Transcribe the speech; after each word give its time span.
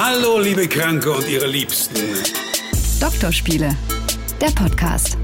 Hallo, 0.00 0.38
liebe 0.38 0.68
Kranke 0.68 1.10
und 1.10 1.28
ihre 1.28 1.48
Liebsten. 1.48 1.96
Doktorspiele, 3.00 3.76
der 4.40 4.50
Podcast. 4.52 5.18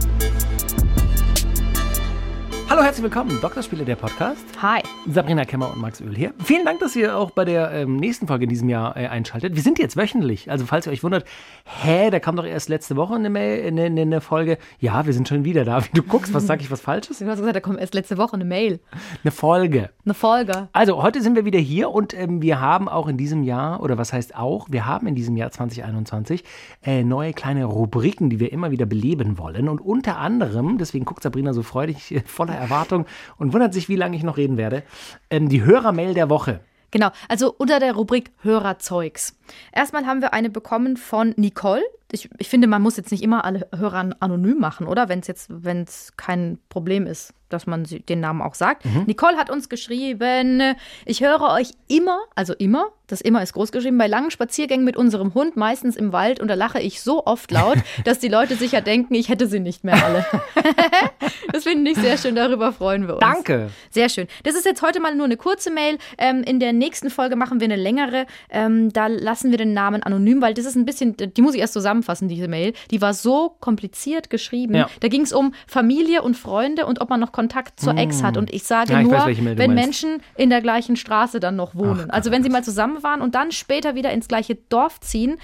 Hallo, 2.70 2.82
herzlich 2.82 3.02
willkommen. 3.02 3.38
Doktorspiele, 3.42 3.84
der 3.84 3.96
Podcast. 3.96 4.42
Hi. 4.62 4.80
Sabrina 5.06 5.44
Kemmer 5.44 5.70
und 5.70 5.80
Max 5.82 6.00
Öl 6.00 6.16
hier. 6.16 6.32
Vielen 6.42 6.64
Dank, 6.64 6.80
dass 6.80 6.96
ihr 6.96 7.14
auch 7.14 7.30
bei 7.30 7.44
der 7.44 7.70
ähm, 7.72 7.96
nächsten 7.96 8.26
Folge 8.26 8.44
in 8.44 8.48
diesem 8.48 8.70
Jahr 8.70 8.96
äh, 8.96 9.06
einschaltet. 9.06 9.54
Wir 9.54 9.62
sind 9.62 9.78
jetzt 9.78 9.98
wöchentlich. 9.98 10.50
Also, 10.50 10.64
falls 10.64 10.86
ihr 10.86 10.92
euch 10.92 11.04
wundert, 11.04 11.26
hä, 11.64 12.08
da 12.10 12.20
kam 12.20 12.36
doch 12.36 12.46
erst 12.46 12.70
letzte 12.70 12.96
Woche 12.96 13.14
eine, 13.14 13.28
Mail, 13.28 13.66
eine, 13.66 13.82
eine, 13.84 14.00
eine 14.00 14.20
Folge. 14.22 14.56
Ja, 14.80 15.04
wir 15.04 15.12
sind 15.12 15.28
schon 15.28 15.44
wieder 15.44 15.66
da. 15.66 15.84
Wie 15.84 15.90
du 15.92 16.02
guckst, 16.02 16.32
was 16.32 16.46
sag 16.46 16.62
ich, 16.62 16.70
was 16.70 16.80
Falsches? 16.80 17.18
Du 17.18 17.26
hast 17.26 17.38
gesagt, 17.38 17.54
da 17.54 17.60
kommt 17.60 17.78
erst 17.80 17.94
letzte 17.94 18.16
Woche 18.16 18.32
eine 18.32 18.46
Mail. 18.46 18.80
Eine 19.22 19.30
Folge. 19.30 19.90
Eine 20.06 20.14
Folge. 20.14 20.68
Also, 20.72 21.02
heute 21.02 21.20
sind 21.20 21.36
wir 21.36 21.44
wieder 21.44 21.58
hier 21.58 21.90
und 21.90 22.14
ähm, 22.14 22.40
wir 22.40 22.60
haben 22.60 22.88
auch 22.88 23.08
in 23.08 23.18
diesem 23.18 23.42
Jahr, 23.42 23.82
oder 23.82 23.98
was 23.98 24.14
heißt 24.14 24.36
auch, 24.36 24.68
wir 24.70 24.86
haben 24.86 25.06
in 25.06 25.14
diesem 25.14 25.36
Jahr 25.36 25.50
2021 25.50 26.42
äh, 26.82 27.04
neue 27.04 27.34
kleine 27.34 27.66
Rubriken, 27.66 28.30
die 28.30 28.40
wir 28.40 28.52
immer 28.52 28.70
wieder 28.70 28.86
beleben 28.86 29.36
wollen. 29.36 29.68
Und 29.68 29.80
unter 29.80 30.16
anderem, 30.16 30.78
deswegen 30.78 31.04
guckt 31.04 31.22
Sabrina 31.22 31.52
so 31.52 31.62
freudig, 31.62 32.10
äh, 32.14 32.22
voller 32.24 32.53
Erwartung 32.56 33.06
und 33.36 33.52
wundert 33.52 33.74
sich, 33.74 33.88
wie 33.88 33.96
lange 33.96 34.16
ich 34.16 34.22
noch 34.22 34.36
reden 34.36 34.56
werde, 34.56 34.82
ähm, 35.30 35.48
die 35.48 35.62
Hörermail 35.62 36.14
der 36.14 36.30
Woche. 36.30 36.60
Genau, 36.90 37.10
also 37.28 37.52
unter 37.58 37.80
der 37.80 37.94
Rubrik 37.94 38.30
Hörerzeugs. 38.42 39.36
Erstmal 39.72 40.06
haben 40.06 40.20
wir 40.22 40.32
eine 40.34 40.50
bekommen 40.50 40.96
von 40.96 41.34
Nicole. 41.36 41.82
Ich, 42.12 42.28
ich 42.38 42.48
finde, 42.48 42.68
man 42.68 42.80
muss 42.82 42.96
jetzt 42.96 43.10
nicht 43.10 43.22
immer 43.24 43.44
alle 43.44 43.66
Hörer 43.76 44.10
anonym 44.20 44.58
machen, 44.58 44.86
oder? 44.86 45.08
Wenn 45.08 45.18
es 45.20 45.26
jetzt, 45.26 45.46
wenn 45.50 45.82
es 45.82 46.12
kein 46.16 46.58
Problem 46.68 47.06
ist, 47.06 47.34
dass 47.48 47.66
man 47.66 47.84
sie- 47.84 48.00
den 48.00 48.20
Namen 48.20 48.40
auch 48.42 48.54
sagt. 48.54 48.84
Nicole 49.06 49.36
hat 49.36 49.50
uns 49.50 49.68
geschrieben, 49.68 50.74
ich 51.06 51.22
höre 51.22 51.40
euch 51.52 51.70
immer, 51.88 52.18
also 52.34 52.52
immer, 52.54 52.86
das 53.06 53.20
immer 53.20 53.42
ist 53.42 53.52
groß 53.52 53.70
geschrieben, 53.72 53.98
bei 53.98 54.06
langen 54.06 54.30
Spaziergängen 54.30 54.84
mit 54.84 54.96
unserem 54.96 55.34
Hund, 55.34 55.56
meistens 55.56 55.94
im 55.96 56.12
Wald, 56.12 56.40
und 56.40 56.48
da 56.48 56.54
lache 56.54 56.80
ich 56.80 57.00
so 57.02 57.26
oft 57.26 57.50
laut, 57.50 57.78
dass 58.04 58.18
die 58.18 58.28
Leute 58.28 58.54
sicher 58.56 58.80
denken, 58.80 59.14
ich 59.14 59.28
hätte 59.28 59.46
sie 59.46 59.60
nicht 59.60 59.82
mehr 59.84 60.02
alle. 60.04 60.24
das 61.52 61.64
finde 61.64 61.90
ich 61.90 61.98
sehr 61.98 62.16
schön, 62.18 62.34
darüber 62.34 62.72
freuen 62.72 63.06
wir 63.06 63.14
uns. 63.14 63.20
Danke. 63.20 63.70
Sehr 63.90 64.08
schön. 64.08 64.26
Das 64.42 64.54
ist 64.54 64.64
jetzt 64.64 64.82
heute 64.82 65.00
mal 65.00 65.14
nur 65.14 65.26
eine 65.26 65.36
kurze 65.36 65.70
Mail. 65.70 65.98
Ähm, 66.18 66.42
in 66.42 66.60
der 66.60 66.72
nächsten 66.72 67.10
Folge 67.10 67.36
machen 67.36 67.60
wir 67.60 67.66
eine 67.66 67.76
längere. 67.76 68.26
Ähm, 68.50 68.92
da 68.92 69.06
lassen 69.08 69.33
wir 69.50 69.58
den 69.58 69.72
Namen 69.72 70.02
anonym, 70.02 70.40
weil 70.40 70.54
das 70.54 70.64
ist 70.64 70.76
ein 70.76 70.84
bisschen, 70.84 71.16
die 71.16 71.42
muss 71.42 71.54
ich 71.54 71.60
erst 71.60 71.72
zusammenfassen, 71.72 72.28
diese 72.28 72.48
Mail. 72.48 72.72
Die 72.90 73.00
war 73.00 73.14
so 73.14 73.56
kompliziert 73.60 74.30
geschrieben. 74.30 74.74
Ja. 74.74 74.88
Da 75.00 75.08
ging 75.08 75.22
es 75.22 75.32
um 75.32 75.54
Familie 75.66 76.22
und 76.22 76.36
Freunde 76.36 76.86
und 76.86 77.00
ob 77.00 77.10
man 77.10 77.20
noch 77.20 77.32
Kontakt 77.32 77.80
zur 77.80 77.96
Ex 77.96 78.22
hat. 78.22 78.36
Und 78.36 78.52
ich 78.52 78.64
sage 78.64 78.92
Ja, 78.92 79.00
ich 79.00 79.06
nur, 79.06 79.14
weiß, 79.14 79.36
wenn. 79.56 79.74
Menschen 79.74 80.22
in 80.36 80.50
der 80.50 80.60
gleichen 80.60 80.96
Straße 80.96 81.40
dann 81.40 81.56
noch 81.56 81.74
wohnen. 81.74 82.06
Ach, 82.08 82.14
also 82.14 82.30
wenn 82.30 82.42
sie 82.42 82.50
mal 82.50 82.62
zusammen 82.62 83.02
waren 83.02 83.20
und 83.20 83.34
dann 83.34 83.50
später 83.50 83.94
wieder 83.94 84.12
ins 84.12 84.28
gleiche 84.28 84.54
Dorf 84.68 85.00
ziehen. 85.00 85.38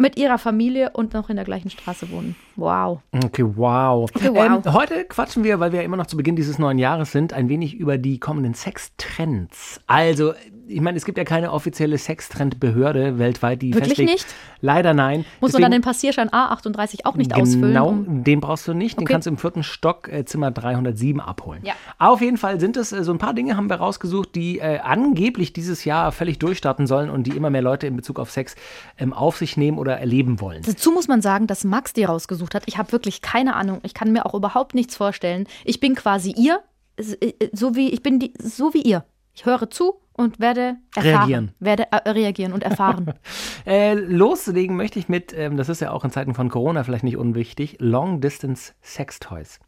Mit 0.00 0.16
ihrer 0.16 0.38
Familie 0.38 0.90
und 0.90 1.12
noch 1.12 1.28
in 1.28 1.34
der 1.34 1.44
gleichen 1.44 1.70
Straße 1.70 2.12
wohnen. 2.12 2.36
Wow. 2.54 3.00
Okay, 3.12 3.44
wow. 3.44 4.08
Okay, 4.14 4.30
wow. 4.32 4.64
Ähm, 4.64 4.72
heute 4.72 5.04
quatschen 5.04 5.42
wir, 5.42 5.58
weil 5.58 5.72
wir 5.72 5.80
ja 5.80 5.84
immer 5.84 5.96
noch 5.96 6.06
zu 6.06 6.16
Beginn 6.16 6.36
dieses 6.36 6.56
neuen 6.60 6.78
Jahres 6.78 7.10
sind, 7.10 7.32
ein 7.32 7.48
wenig 7.48 7.74
über 7.74 7.98
die 7.98 8.20
kommenden 8.20 8.54
Sextrends. 8.54 9.80
Also, 9.88 10.34
ich 10.68 10.80
meine, 10.80 10.96
es 10.98 11.04
gibt 11.04 11.18
ja 11.18 11.24
keine 11.24 11.52
offizielle 11.52 11.96
Sextrendbehörde 11.98 13.18
weltweit, 13.18 13.62
die 13.62 13.72
Wirklich 13.74 13.88
festlegt. 13.96 14.10
nicht? 14.10 14.26
Leider 14.60 14.94
nein. 14.94 15.24
Muss 15.40 15.52
man 15.52 15.62
dann 15.62 15.70
Deswegen- 15.70 15.82
den 15.82 15.82
Passierschein 15.82 16.28
A38 16.30 17.04
auch 17.04 17.14
nicht 17.16 17.34
ausfüllen? 17.34 17.60
Genau, 17.68 17.88
um- 17.88 18.24
den 18.24 18.40
brauchst 18.40 18.66
du 18.68 18.74
nicht. 18.74 18.98
Den 18.98 19.04
Okay. 19.04 19.12
kannst 19.14 19.26
du 19.26 19.30
im 19.30 19.38
vierten 19.38 19.62
Stock 19.62 20.08
äh, 20.12 20.24
Zimmer 20.24 20.50
307 20.50 21.20
abholen. 21.20 21.60
Ja. 21.64 21.74
Auf 21.98 22.20
jeden 22.20 22.36
Fall 22.36 22.60
sind 22.60 22.76
es 22.76 22.92
äh, 22.92 23.02
so 23.04 23.12
ein 23.12 23.18
paar 23.18 23.34
Dinge, 23.34 23.56
haben 23.56 23.68
wir 23.70 23.76
rausgesucht, 23.76 24.34
die 24.34 24.58
äh, 24.58 24.78
angeblich 24.80 25.52
dieses 25.52 25.84
Jahr 25.84 26.12
völlig 26.12 26.38
durchstarten 26.38 26.86
sollen 26.86 27.10
und 27.10 27.24
die 27.26 27.36
immer 27.36 27.50
mehr 27.50 27.62
Leute 27.62 27.86
in 27.86 27.96
Bezug 27.96 28.18
auf 28.18 28.30
Sex 28.30 28.54
ähm, 28.98 29.12
auf 29.12 29.36
sich 29.36 29.56
nehmen 29.56 29.78
oder 29.78 29.98
erleben 29.98 30.40
wollen. 30.40 30.62
Dazu 30.66 30.92
muss 30.92 31.08
man 31.08 31.22
sagen, 31.22 31.46
dass 31.46 31.64
Max 31.64 31.92
die 31.92 32.04
rausgesucht 32.04 32.54
hat. 32.54 32.64
Ich 32.66 32.78
habe 32.78 32.92
wirklich 32.92 33.22
keine 33.22 33.56
Ahnung. 33.56 33.80
Ich 33.84 33.94
kann 33.94 34.12
mir 34.12 34.26
auch 34.26 34.34
überhaupt 34.34 34.74
nichts 34.74 34.96
vorstellen. 34.96 35.46
Ich 35.64 35.80
bin 35.80 35.94
quasi 35.94 36.32
ihr, 36.36 36.60
äh, 36.96 37.32
so 37.52 37.74
wie 37.76 37.90
ich 37.90 38.02
bin 38.02 38.18
die, 38.18 38.32
so 38.42 38.74
wie 38.74 38.82
ihr. 38.82 39.04
Ich 39.38 39.46
höre 39.46 39.70
zu 39.70 40.00
und 40.14 40.40
werde 40.40 40.78
erfahren, 40.96 41.14
Reagieren. 41.16 41.52
werde 41.60 41.84
äh, 41.92 42.10
reagieren 42.10 42.52
und 42.52 42.64
erfahren. 42.64 43.14
Äh, 43.66 43.94
loslegen 43.94 44.76
möchte 44.76 44.98
ich 44.98 45.08
mit, 45.10 45.32
ähm, 45.36 45.58
das 45.58 45.68
ist 45.68 45.80
ja 45.80 45.90
auch 45.92 46.02
in 46.02 46.10
Zeiten 46.10 46.32
von 46.34 46.48
Corona 46.48 46.82
vielleicht 46.84 47.04
nicht 47.04 47.18
unwichtig, 47.18 47.76
Long 47.80 48.20
Distance 48.22 48.72
Sex 48.80 49.20
Toys, 49.20 49.60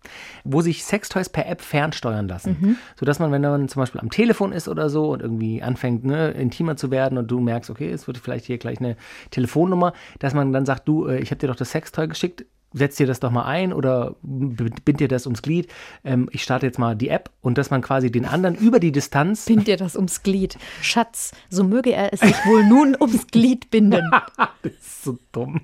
wo 0.42 0.62
sich 0.62 0.84
Sextoys 0.84 1.28
per 1.28 1.46
App 1.46 1.60
fernsteuern 1.60 2.26
lassen, 2.26 2.56
Mhm. 2.60 2.76
sodass 2.98 3.18
man, 3.18 3.30
wenn 3.30 3.42
man 3.42 3.68
zum 3.68 3.80
Beispiel 3.80 4.00
am 4.00 4.08
Telefon 4.10 4.52
ist 4.52 4.68
oder 4.68 4.88
so 4.88 5.10
und 5.12 5.20
irgendwie 5.20 5.62
anfängt, 5.62 6.04
ne, 6.04 6.30
intimer 6.30 6.76
zu 6.76 6.90
werden 6.90 7.18
und 7.18 7.30
du 7.30 7.40
merkst, 7.40 7.68
okay, 7.70 7.90
es 7.90 8.06
wird 8.06 8.16
vielleicht 8.18 8.46
hier 8.46 8.56
gleich 8.58 8.80
eine 8.80 8.96
Telefonnummer, 9.30 9.92
dass 10.18 10.32
man 10.34 10.52
dann 10.52 10.64
sagt, 10.64 10.88
du, 10.88 11.06
äh, 11.06 11.18
ich 11.20 11.30
habe 11.30 11.38
dir 11.38 11.48
doch 11.48 11.56
das 11.56 11.70
Sextoy 11.72 12.08
geschickt, 12.08 12.46
setz 12.72 12.96
dir 12.96 13.06
das 13.06 13.20
doch 13.20 13.30
mal 13.30 13.44
ein 13.44 13.72
oder 13.72 14.14
bind 14.22 15.00
dir 15.00 15.08
das 15.08 15.26
ums 15.26 15.42
Glied. 15.42 15.70
Ähm, 16.04 16.28
ich 16.32 16.42
starte 16.42 16.66
jetzt 16.66 16.78
mal 16.78 16.94
die 16.94 17.08
App 17.08 17.30
und 17.40 17.58
dass 17.58 17.70
man 17.70 17.82
quasi 17.82 18.10
den 18.10 18.24
anderen 18.24 18.54
über 18.54 18.80
die 18.80 18.92
Distanz 18.92 19.46
Bind 19.46 19.66
dir 19.66 19.76
das 19.76 19.96
ums 19.96 20.22
Glied. 20.22 20.56
Schatz, 20.82 21.32
so 21.48 21.64
möge 21.64 21.92
er 21.92 22.12
es 22.12 22.20
sich 22.20 22.36
wohl 22.46 22.64
nun 22.64 22.96
ums 23.00 23.26
Glied 23.26 23.70
binden. 23.70 24.10
Das 24.62 24.72
ist 24.72 25.04
so 25.04 25.18
dumm. 25.32 25.62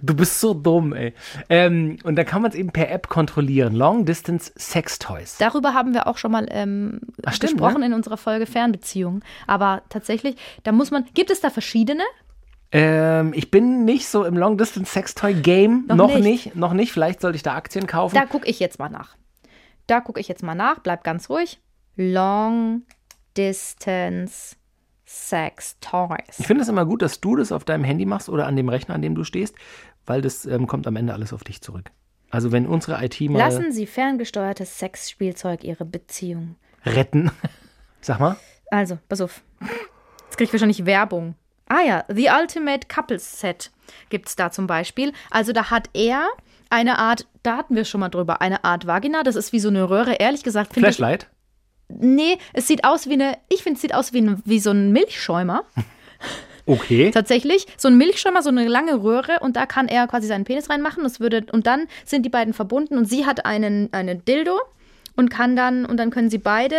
Du 0.00 0.14
bist 0.14 0.40
so 0.40 0.54
dumm, 0.54 0.94
ey. 0.94 1.12
Ähm, 1.50 1.98
und 2.04 2.16
dann 2.16 2.24
kann 2.24 2.40
man 2.40 2.50
es 2.50 2.56
eben 2.56 2.70
per 2.70 2.90
App 2.90 3.08
kontrollieren. 3.08 3.74
Long 3.74 4.06
Distance 4.06 4.52
Sex 4.56 4.98
Toys. 4.98 5.36
Darüber 5.38 5.74
haben 5.74 5.92
wir 5.92 6.06
auch 6.06 6.16
schon 6.16 6.32
mal 6.32 6.46
ähm, 6.50 7.00
Ach, 7.26 7.34
stimmt, 7.34 7.52
gesprochen 7.52 7.80
ne? 7.80 7.86
in 7.86 7.92
unserer 7.92 8.16
Folge 8.16 8.46
Fernbeziehungen. 8.46 9.22
Aber 9.46 9.82
tatsächlich, 9.90 10.36
da 10.62 10.72
muss 10.72 10.90
man, 10.90 11.04
gibt 11.12 11.30
es 11.30 11.42
da 11.42 11.50
verschiedene? 11.50 12.02
Ähm, 12.70 13.32
ich 13.34 13.50
bin 13.50 13.84
nicht 13.84 14.08
so 14.08 14.24
im 14.24 14.36
Long 14.36 14.58
Distance 14.58 14.92
Sex 14.92 15.14
Toy 15.14 15.34
Game. 15.34 15.84
Noch, 15.88 15.96
Noch 15.96 16.14
nicht. 16.14 16.46
nicht. 16.46 16.56
Noch 16.56 16.72
nicht. 16.74 16.92
Vielleicht 16.92 17.20
sollte 17.20 17.36
ich 17.36 17.42
da 17.42 17.54
Aktien 17.54 17.86
kaufen. 17.86 18.14
Da 18.14 18.26
gucke 18.26 18.46
ich 18.48 18.60
jetzt 18.60 18.78
mal 18.78 18.88
nach. 18.90 19.16
Da 19.86 20.00
gucke 20.00 20.20
ich 20.20 20.28
jetzt 20.28 20.42
mal 20.42 20.54
nach. 20.54 20.80
Bleib 20.80 21.02
ganz 21.04 21.30
ruhig. 21.30 21.60
Long 21.96 22.82
Distance 23.36 24.56
Sex 25.06 25.76
Toys. 25.80 26.38
ich 26.38 26.46
finde 26.46 26.62
es 26.62 26.68
immer 26.68 26.84
gut, 26.84 27.00
dass 27.00 27.20
du 27.22 27.36
das 27.36 27.50
auf 27.50 27.64
deinem 27.64 27.84
Handy 27.84 28.04
machst 28.04 28.28
oder 28.28 28.46
an 28.46 28.56
dem 28.56 28.68
Rechner, 28.68 28.94
an 28.94 29.00
dem 29.00 29.14
du 29.14 29.24
stehst, 29.24 29.54
weil 30.04 30.20
das 30.20 30.44
ähm, 30.44 30.66
kommt 30.66 30.86
am 30.86 30.96
Ende 30.96 31.14
alles 31.14 31.32
auf 31.32 31.44
dich 31.44 31.62
zurück. 31.62 31.90
Also 32.30 32.52
wenn 32.52 32.66
unsere 32.66 33.02
IT 33.02 33.18
mal 33.22 33.38
Lassen 33.38 33.72
Sie 33.72 33.86
ferngesteuertes 33.86 34.78
Sexspielzeug 34.78 35.64
Ihre 35.64 35.86
Beziehung. 35.86 36.56
retten. 36.84 37.30
Sag 38.02 38.20
mal. 38.20 38.36
Also, 38.70 38.98
pass 39.08 39.22
auf. 39.22 39.40
Jetzt 40.26 40.36
kriege 40.36 40.44
ich 40.48 40.52
wahrscheinlich 40.52 40.84
Werbung. 40.84 41.34
Ah 41.68 41.82
ja, 41.86 42.04
The 42.08 42.28
Ultimate 42.40 42.88
Couples 42.88 43.40
Set 43.40 43.70
gibt 44.10 44.28
es 44.28 44.36
da 44.36 44.50
zum 44.50 44.66
Beispiel. 44.66 45.12
Also 45.30 45.52
da 45.52 45.70
hat 45.70 45.90
er 45.92 46.28
eine 46.70 46.98
Art, 46.98 47.26
da 47.42 47.56
hatten 47.58 47.76
wir 47.76 47.84
schon 47.84 48.00
mal 48.00 48.08
drüber, 48.08 48.40
eine 48.40 48.64
Art 48.64 48.86
Vagina. 48.86 49.22
Das 49.22 49.36
ist 49.36 49.52
wie 49.52 49.60
so 49.60 49.68
eine 49.68 49.88
Röhre. 49.88 50.14
Ehrlich 50.14 50.42
gesagt 50.42 50.74
finde 50.74 50.88
ich, 50.88 50.96
Flashlight. 50.96 51.28
nee, 51.88 52.38
es 52.52 52.66
sieht 52.66 52.84
aus 52.84 53.08
wie 53.08 53.14
eine, 53.14 53.38
ich 53.48 53.62
finde 53.62 53.76
es 53.76 53.82
sieht 53.82 53.94
aus 53.94 54.12
wie, 54.12 54.20
ein, 54.20 54.42
wie 54.44 54.60
so 54.60 54.70
ein 54.70 54.92
Milchschäumer. 54.92 55.64
Okay. 56.68 57.10
Tatsächlich, 57.10 57.66
so 57.78 57.88
ein 57.88 57.96
Milchschäumer, 57.96 58.42
so 58.42 58.50
eine 58.50 58.68
lange 58.68 59.02
Röhre 59.02 59.38
und 59.40 59.56
da 59.56 59.64
kann 59.64 59.88
er 59.88 60.06
quasi 60.06 60.26
seinen 60.26 60.44
Penis 60.44 60.68
reinmachen. 60.68 61.02
Das 61.02 61.18
würde, 61.18 61.46
und 61.50 61.66
dann 61.66 61.86
sind 62.04 62.26
die 62.26 62.28
beiden 62.28 62.52
verbunden 62.52 62.98
und 62.98 63.06
sie 63.06 63.24
hat 63.24 63.46
einen, 63.46 63.90
einen 63.94 64.22
Dildo 64.26 64.60
und 65.18 65.30
kann 65.30 65.56
dann, 65.56 65.84
und 65.84 65.96
dann 65.96 66.10
können 66.10 66.30
sie 66.30 66.38
beide 66.38 66.76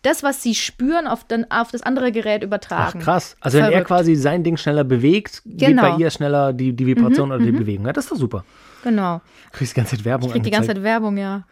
das, 0.00 0.22
was 0.22 0.42
sie 0.42 0.54
spüren, 0.54 1.06
auf, 1.06 1.24
dann, 1.24 1.44
auf 1.50 1.70
das 1.70 1.82
andere 1.82 2.10
Gerät 2.10 2.40
Ach, 2.40 2.46
übertragen. 2.46 3.00
krass. 3.00 3.36
Also 3.40 3.58
wenn 3.58 3.66
er 3.66 3.70
Verrückt. 3.72 3.88
quasi 3.88 4.14
sein 4.14 4.42
Ding 4.42 4.56
schneller 4.56 4.82
bewegt, 4.82 5.42
geht 5.44 5.68
Genau. 5.68 5.82
bei 5.82 6.02
ihr 6.02 6.10
schneller 6.10 6.54
die, 6.54 6.72
die 6.72 6.86
Vibration 6.86 7.30
oder 7.30 7.44
die 7.44 7.52
Bewegung. 7.52 7.84
Ja, 7.84 7.92
das 7.92 8.04
ist 8.06 8.12
doch 8.12 8.16
super. 8.16 8.44
Genau. 8.82 9.20
Du 9.52 9.58
kriegst 9.58 9.76
die 9.76 9.80
ganze 9.80 9.96
Zeit 9.96 10.04
Werbung 10.06 10.28
Ich 10.28 10.32
krieg 10.32 10.42
die 10.42 10.50
ganze. 10.50 10.68
Zeit 10.68 10.82
Werbung, 10.82 11.18
ja. 11.18 11.42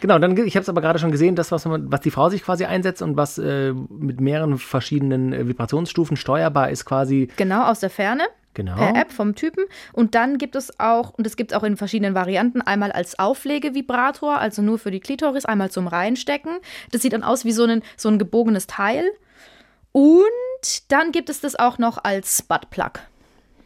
Genau, 0.00 0.18
dann, 0.18 0.34
ich 0.36 0.56
habe 0.56 0.62
es 0.62 0.68
aber 0.70 0.80
gerade 0.80 0.98
schon 0.98 1.12
gesehen, 1.12 1.36
das, 1.36 1.52
was, 1.52 1.66
man, 1.66 1.92
was 1.92 2.00
die 2.00 2.10
Frau 2.10 2.30
sich 2.30 2.42
quasi 2.42 2.64
einsetzt 2.64 3.02
und 3.02 3.16
was 3.18 3.36
äh, 3.36 3.74
mit 3.74 4.18
mehreren 4.20 4.56
verschiedenen 4.58 5.34
äh, 5.34 5.46
Vibrationsstufen 5.46 6.16
steuerbar 6.16 6.70
ist, 6.70 6.86
quasi. 6.86 7.28
Genau, 7.36 7.66
aus 7.70 7.80
der 7.80 7.90
Ferne. 7.90 8.24
Genau. 8.54 8.76
Per 8.76 8.94
App 8.94 9.12
vom 9.12 9.34
Typen. 9.34 9.64
Und 9.92 10.14
dann 10.14 10.38
gibt 10.38 10.56
es 10.56 10.78
auch, 10.78 11.10
und 11.10 11.26
es 11.26 11.36
gibt 11.36 11.54
auch 11.54 11.62
in 11.62 11.76
verschiedenen 11.76 12.14
Varianten, 12.14 12.60
einmal 12.60 12.92
als 12.92 13.18
Auflegevibrator, 13.18 14.38
also 14.38 14.62
nur 14.62 14.78
für 14.78 14.90
die 14.90 15.00
Klitoris, 15.00 15.44
einmal 15.44 15.70
zum 15.70 15.86
Reinstecken. 15.86 16.58
Das 16.90 17.02
sieht 17.02 17.12
dann 17.12 17.22
aus 17.22 17.44
wie 17.44 17.52
so 17.52 17.64
ein, 17.64 17.82
so 17.96 18.08
ein 18.08 18.18
gebogenes 18.18 18.66
Teil. 18.66 19.04
Und 19.92 20.26
dann 20.88 21.12
gibt 21.12 21.30
es 21.30 21.40
das 21.40 21.56
auch 21.56 21.78
noch 21.78 22.02
als 22.02 22.42
Buttplug. 22.42 23.00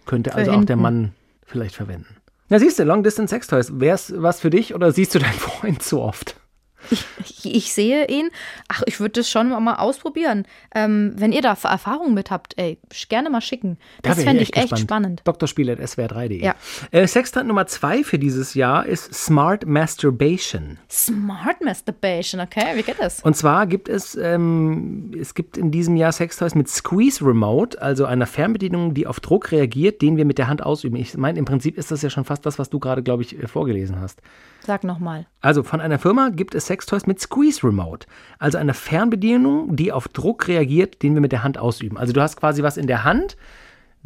Könnte 0.06 0.34
also 0.34 0.50
auch 0.52 0.64
der 0.64 0.76
hinten. 0.76 0.82
Mann 0.82 1.14
vielleicht 1.44 1.74
verwenden. 1.74 2.16
Na, 2.48 2.60
siehst 2.60 2.78
du, 2.78 2.84
Long 2.84 3.02
Distance 3.02 3.30
Sex 3.30 3.48
Toys, 3.48 3.80
wär's 3.80 4.12
was 4.16 4.40
für 4.40 4.50
dich 4.50 4.74
oder 4.74 4.92
siehst 4.92 5.14
du 5.14 5.18
deinen 5.18 5.32
Freund 5.32 5.82
zu 5.82 6.00
oft? 6.00 6.36
Ich, 6.90 7.04
ich, 7.44 7.72
sehe 7.72 8.06
ihn. 8.08 8.30
Ach, 8.68 8.82
ich 8.86 9.00
würde 9.00 9.20
das 9.20 9.30
schon 9.30 9.48
mal 9.48 9.74
ausprobieren. 9.74 10.46
Ähm, 10.74 11.14
wenn 11.16 11.32
ihr 11.32 11.42
da 11.42 11.56
Erfahrungen 11.62 12.14
mit 12.14 12.30
habt, 12.30 12.54
ey, 12.58 12.78
gerne 13.08 13.30
mal 13.30 13.40
schicken. 13.40 13.78
Das 14.02 14.18
wär 14.18 14.24
fände 14.24 14.42
ich 14.42 14.56
echt 14.56 14.70
gespannt. 14.70 15.20
spannend. 15.22 15.22
Drspiel.swr3.de. 15.24 16.44
Ja. 16.44 16.54
Äh, 16.90 17.06
Sextant 17.06 17.48
Nummer 17.48 17.66
zwei 17.66 18.04
für 18.04 18.18
dieses 18.18 18.54
Jahr 18.54 18.86
ist 18.86 19.14
Smart 19.14 19.66
Masturbation. 19.66 20.78
Smart 20.90 21.60
Masturbation, 21.62 22.40
okay, 22.40 22.74
wie 22.74 22.82
geht 22.82 22.98
das? 22.98 23.22
Und 23.22 23.36
zwar 23.36 23.66
gibt 23.66 23.88
es, 23.88 24.16
ähm, 24.16 25.12
es 25.18 25.34
gibt 25.34 25.56
in 25.56 25.70
diesem 25.70 25.96
Jahr 25.96 26.12
Sextoys 26.12 26.54
mit 26.54 26.68
Squeeze 26.68 27.24
Remote, 27.24 27.80
also 27.80 28.04
einer 28.04 28.26
Fernbedienung, 28.26 28.94
die 28.94 29.06
auf 29.06 29.20
Druck 29.20 29.52
reagiert, 29.52 30.02
den 30.02 30.16
wir 30.16 30.24
mit 30.24 30.38
der 30.38 30.48
Hand 30.48 30.62
ausüben. 30.62 30.96
Ich 30.96 31.16
meine, 31.16 31.38
im 31.38 31.44
Prinzip 31.44 31.76
ist 31.78 31.90
das 31.90 32.02
ja 32.02 32.10
schon 32.10 32.24
fast 32.24 32.46
das, 32.46 32.58
was 32.58 32.70
du 32.70 32.78
gerade, 32.78 33.02
glaube 33.02 33.22
ich, 33.22 33.38
äh, 33.38 33.46
vorgelesen 33.46 34.00
hast. 34.00 34.20
Sag 34.66 34.82
nochmal. 34.82 35.26
Also 35.40 35.62
von 35.62 35.80
einer 35.80 36.00
Firma 36.00 36.30
gibt 36.30 36.56
es 36.56 36.66
Sextoys 36.66 37.06
mit 37.06 37.20
Squeeze 37.20 37.64
Remote, 37.64 38.08
also 38.40 38.58
eine 38.58 38.74
Fernbedienung, 38.74 39.76
die 39.76 39.92
auf 39.92 40.08
Druck 40.08 40.48
reagiert, 40.48 41.04
den 41.04 41.14
wir 41.14 41.20
mit 41.20 41.30
der 41.30 41.44
Hand 41.44 41.56
ausüben. 41.56 41.96
Also 41.96 42.12
du 42.12 42.20
hast 42.20 42.36
quasi 42.36 42.64
was 42.64 42.76
in 42.76 42.88
der 42.88 43.04
Hand. 43.04 43.36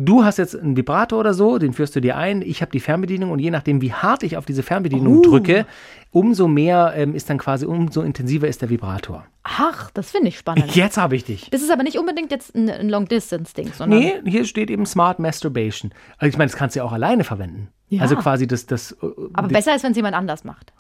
Du 0.03 0.25
hast 0.25 0.39
jetzt 0.39 0.59
einen 0.59 0.77
Vibrator 0.79 1.21
oder 1.21 1.35
so, 1.35 1.59
den 1.59 1.75
führst 1.75 1.95
du 1.95 2.01
dir 2.01 2.17
ein. 2.17 2.41
Ich 2.41 2.63
habe 2.63 2.73
die 2.73 2.81
Fernbedienung 2.81 3.31
und 3.31 3.39
je 3.39 3.51
nachdem, 3.51 3.83
wie 3.83 3.93
hart 3.93 4.23
ich 4.23 4.37
auf 4.39 4.47
diese 4.47 4.63
Fernbedienung 4.63 5.19
Uh. 5.19 5.23
drücke, 5.23 5.67
umso 6.11 6.49
mehr 6.49 6.95
ähm, 6.97 7.15
ist 7.15 7.29
dann 7.29 7.37
quasi, 7.37 7.67
umso 7.67 8.01
intensiver 8.01 8.49
ist 8.49 8.63
der 8.63 8.71
Vibrator. 8.71 9.27
Ach, 9.43 9.91
das 9.91 10.11
finde 10.11 10.29
ich 10.29 10.39
spannend. 10.39 10.75
Jetzt 10.75 10.97
habe 10.97 11.17
ich 11.17 11.25
dich. 11.25 11.51
Das 11.51 11.61
ist 11.61 11.71
aber 11.71 11.83
nicht 11.83 11.99
unbedingt 11.99 12.31
jetzt 12.31 12.55
ein, 12.55 12.71
ein 12.71 12.89
Long-Distance-Ding, 12.89 13.73
sondern. 13.75 14.01
Nee, 14.01 14.15
hier 14.25 14.47
steht 14.47 14.71
eben 14.71 14.87
Smart 14.87 15.19
Masturbation. 15.19 15.93
Also 16.17 16.31
ich 16.31 16.39
meine, 16.39 16.51
das 16.51 16.57
kannst 16.57 16.77
du 16.77 16.81
ja 16.81 16.85
auch 16.85 16.93
alleine 16.93 17.25
verwenden. 17.25 17.69
Ja. 17.91 18.01
Also 18.03 18.17
quasi 18.17 18.47
das, 18.47 18.67
das. 18.67 18.93
äh, 19.03 19.07
Aber 19.35 19.49
besser 19.49 19.75
ist, 19.75 19.83
wenn 19.83 19.91
es 19.91 19.97
jemand 19.97 20.15
anders 20.17 20.45
macht. 20.45 20.73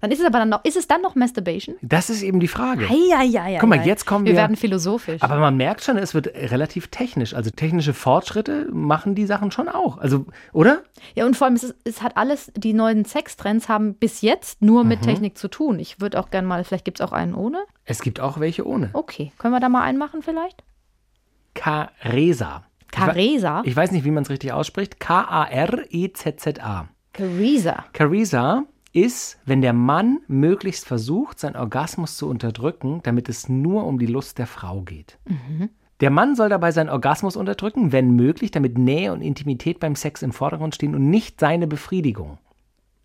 Dann 0.00 0.10
ist 0.10 0.20
es 0.20 0.26
aber 0.26 0.38
dann 0.40 0.50
noch, 0.50 0.62
ist 0.64 0.76
es 0.76 0.86
dann 0.86 1.00
noch 1.00 1.14
Masturbation? 1.14 1.76
Das 1.80 2.10
ist 2.10 2.22
eben 2.22 2.38
die 2.38 2.48
Frage. 2.48 2.86
Eieiei. 2.86 3.56
Guck 3.58 3.68
mal, 3.70 3.84
jetzt 3.86 4.04
kommen 4.04 4.26
wir- 4.26 4.32
Wir 4.32 4.36
werden 4.38 4.54
philosophisch. 4.56 5.22
Aber 5.22 5.36
man 5.38 5.56
merkt 5.56 5.82
schon, 5.82 5.96
es 5.96 6.12
wird 6.12 6.26
relativ 6.28 6.88
technisch. 6.88 7.32
Also 7.34 7.50
technische 7.50 7.94
Fortschritte 7.94 8.68
machen 8.72 9.14
die 9.14 9.24
Sachen 9.24 9.50
schon 9.50 9.68
auch. 9.68 9.96
Also, 9.98 10.26
oder? 10.52 10.82
ja, 11.14 11.24
und 11.24 11.34
vor 11.36 11.46
allem, 11.46 11.56
es, 11.56 11.64
ist, 11.64 11.76
es 11.84 12.02
hat 12.02 12.16
alles, 12.18 12.52
die 12.54 12.74
neuen 12.74 13.06
Sextrends 13.06 13.68
haben 13.70 13.94
bis 13.94 14.20
jetzt 14.20 14.60
nur 14.60 14.84
mit 14.84 15.00
Mhm. 15.00 15.04
Technik 15.06 15.38
zu 15.38 15.48
tun. 15.48 15.78
Ich 15.78 15.98
würde 16.00 16.20
auch 16.20 16.30
gerne 16.30 16.46
mal, 16.46 16.62
vielleicht 16.64 16.84
gibt 16.84 17.00
es 17.00 17.06
auch 17.06 17.12
einen 17.12 17.34
ohne. 17.34 17.64
Es 17.86 18.02
gibt 18.02 18.20
auch 18.20 18.38
welche 18.38 18.66
ohne. 18.66 18.90
Okay, 18.92 19.32
können 19.38 19.54
wir 19.54 19.60
da 19.60 19.68
mal 19.70 19.82
einen 19.82 19.98
machen 19.98 20.20
vielleicht? 20.22 20.62
Caresa. 21.54 22.64
Caresa? 22.92 23.62
Ich 23.64 23.74
weiß 23.74 23.90
nicht, 23.92 24.04
wie 24.04 24.10
man 24.10 24.22
es 24.24 24.30
richtig 24.30 24.52
ausspricht. 24.52 24.94
E 24.94 24.98
K-A-R-E-Z-Z-A. 25.00 26.88
Caresa. 27.12 27.84
Caresa 27.92 28.64
ist, 28.96 29.38
wenn 29.44 29.60
der 29.60 29.74
Mann 29.74 30.20
möglichst 30.26 30.86
versucht, 30.86 31.38
seinen 31.38 31.56
Orgasmus 31.56 32.16
zu 32.16 32.28
unterdrücken, 32.28 33.00
damit 33.02 33.28
es 33.28 33.48
nur 33.48 33.84
um 33.84 33.98
die 33.98 34.06
Lust 34.06 34.38
der 34.38 34.46
Frau 34.46 34.80
geht. 34.80 35.18
Der 36.00 36.10
Mann 36.10 36.34
soll 36.34 36.48
dabei 36.48 36.72
seinen 36.72 36.88
Orgasmus 36.90 37.36
unterdrücken, 37.36 37.92
wenn 37.92 38.16
möglich, 38.16 38.50
damit 38.50 38.76
Nähe 38.78 39.12
und 39.12 39.22
Intimität 39.22 39.80
beim 39.80 39.96
Sex 39.96 40.22
im 40.22 40.32
Vordergrund 40.32 40.74
stehen 40.74 40.94
und 40.94 41.08
nicht 41.08 41.40
seine 41.40 41.66
Befriedigung. 41.66 42.38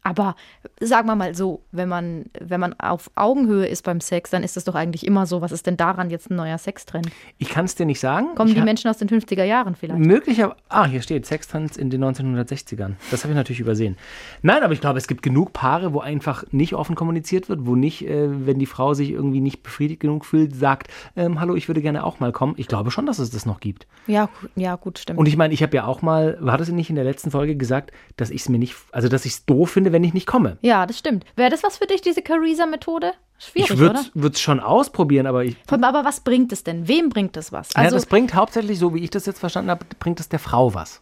Aber 0.04 0.36
sagen 0.80 1.08
wir 1.08 1.16
mal 1.16 1.36
so, 1.36 1.62
wenn 1.72 1.88
man, 1.88 2.26
wenn 2.40 2.60
man 2.60 2.74
auf 2.80 3.12
Augenhöhe 3.16 3.68
ist 3.68 3.84
beim 3.84 4.02
Sex, 4.02 4.32
dann 4.32 4.44
ist 4.44 4.58
das 4.58 4.64
doch 4.64 4.74
eigentlich 4.74 5.06
immer 5.06 5.28
so. 5.28 5.42
Was 5.42 5.52
ist 5.52 5.68
denn 5.68 5.78
daran 5.78 6.10
jetzt 6.10 6.32
ein 6.32 6.36
neuer 6.36 6.58
Sextrend? 6.58 7.08
Ich 7.38 7.50
kann 7.50 7.66
es 7.66 7.76
dir 7.76 7.86
nicht 7.86 8.00
sagen. 8.00 8.34
Kommen 8.36 8.50
ich 8.50 8.56
die 8.56 8.62
Menschen 8.62 8.90
aus 8.90 8.98
den 8.98 9.10
50er 9.10 9.44
Jahren 9.44 9.76
vielleicht? 9.76 10.00
Möglicherweise. 10.00 10.58
Ah, 10.70 10.86
hier 10.86 11.02
steht 11.02 11.28
Sextanz 11.28 11.78
in 11.78 11.92
den 11.92 12.04
1960ern. 12.04 12.94
Das 13.12 13.24
habe 13.24 13.34
ich 13.34 13.36
natürlich 13.36 13.60
übersehen. 13.60 13.96
Nein, 14.42 14.64
aber 14.64 14.74
ich 14.74 14.82
glaube, 14.82 14.98
es 14.98 15.08
gibt 15.08 15.22
genug 15.22 15.54
Paare, 15.54 15.94
wo 15.94 16.00
einfach 16.00 16.46
nicht 16.52 16.74
offen 16.74 16.96
kommuniziert 16.96 17.48
wird, 17.48 17.68
wo 17.68 17.76
nicht, 17.76 18.08
äh, 18.08 18.48
wenn 18.48 18.58
die 18.58 18.66
Frau 18.66 18.96
sich 18.96 19.12
irgendwie 19.12 19.40
nicht 19.40 19.62
befriedigt 19.62 20.00
genug 20.00 20.26
fühlt, 20.26 20.56
sagt, 20.56 20.88
ähm, 21.16 21.40
hallo, 21.40 21.56
ich 21.56 21.68
würde 21.68 21.82
gerne 21.82 22.04
auch 22.04 22.20
mal 22.20 22.32
kommen. 22.32 22.56
Ich 22.58 22.68
glaube 22.68 22.90
schon, 22.90 23.06
dass 23.06 23.20
es 23.20 23.30
das 23.30 23.46
noch 23.46 23.60
gibt. 23.60 23.86
Ja, 24.08 24.30
ja 24.56 24.76
gut, 24.76 24.98
stimmt. 24.98 25.20
Und 25.20 25.28
ich 25.28 25.38
meine, 25.38 25.54
ich 25.54 25.62
habe 25.62 25.76
ja 25.76 25.86
auch 25.86 26.02
mal, 26.02 26.38
war 26.40 26.58
das 26.58 26.70
nicht 26.70 26.90
in 26.90 26.96
der 26.96 27.06
letzten 27.06 27.30
Folge 27.30 27.56
gesagt, 27.56 27.92
dass 28.18 28.32
ich 28.32 28.42
es 28.42 28.50
mir 28.50 28.58
nicht, 28.58 28.76
also 28.92 29.08
dass 29.08 29.26
ich 29.26 29.34
es 29.34 29.46
doof 29.46 29.70
finde, 29.70 29.91
wenn 29.92 30.04
ich 30.04 30.14
nicht 30.14 30.28
komme. 30.28 30.58
ja, 30.62 30.86
das 30.86 30.98
stimmt. 31.00 31.26
Wäre 31.36 31.50
das 31.50 31.64
was 31.64 31.78
für 31.78 31.88
dich, 31.88 32.02
diese 32.02 32.22
Caresa-Methode? 32.22 33.14
Schwierig, 33.38 33.72
Ich 33.72 33.80
würde 33.80 34.34
es 34.34 34.40
schon 34.40 34.60
ausprobieren, 34.60 35.26
aber 35.26 35.44
ich, 35.44 35.56
Aber 35.68 36.06
was 36.06 36.20
bringt 36.20 36.52
es 36.54 36.64
denn? 36.64 36.88
Wem 36.88 37.10
bringt 37.10 37.36
es 37.38 37.52
was? 37.52 37.70
ja, 37.76 37.82
Also, 37.82 37.96
das 37.96 38.06
bringt 38.06 38.36
hauptsächlich, 38.36 38.78
so 38.78 38.94
wie 38.94 39.04
ich 39.04 39.10
das 39.10 39.26
jetzt 39.26 39.40
verstanden 39.40 39.72
habe, 39.72 39.86
bringt 40.00 40.20
es 40.20 40.30
der 40.30 40.40
Frau 40.40 40.74
was. 40.76 41.02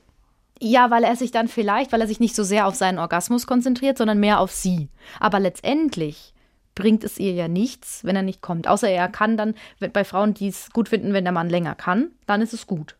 ja, 0.61 0.89
weil 0.89 1.03
er 1.03 1.15
sich 1.15 1.31
dann 1.31 1.47
vielleicht, 1.49 1.91
weil 1.91 2.01
er 2.01 2.07
sich 2.07 2.19
nicht 2.19 2.35
so 2.35 2.43
sehr 2.43 2.67
auf 2.67 2.75
seinen 2.75 2.99
Orgasmus 2.99 3.45
konzentriert, 3.47 3.97
sondern 3.97 4.19
mehr 4.19 4.39
auf 4.39 4.51
sie. 4.51 4.89
Aber 5.19 5.39
letztendlich 5.39 6.33
bringt 6.75 7.03
es 7.03 7.17
ihr 7.17 7.33
ja 7.33 7.47
nichts, 7.49 8.05
wenn 8.05 8.15
er 8.15 8.21
nicht 8.21 8.41
kommt. 8.41 8.67
Außer 8.67 8.89
er 8.89 9.09
kann 9.09 9.35
dann, 9.35 9.53
bei 9.93 10.03
Frauen, 10.05 10.33
die 10.33 10.47
es 10.47 10.69
gut 10.71 10.87
finden, 10.87 11.11
wenn 11.13 11.25
der 11.25 11.33
Mann 11.33 11.49
länger 11.49 11.75
kann, 11.75 12.11
dann 12.25 12.41
ist 12.41 12.53
es 12.53 12.67
gut. 12.67 12.95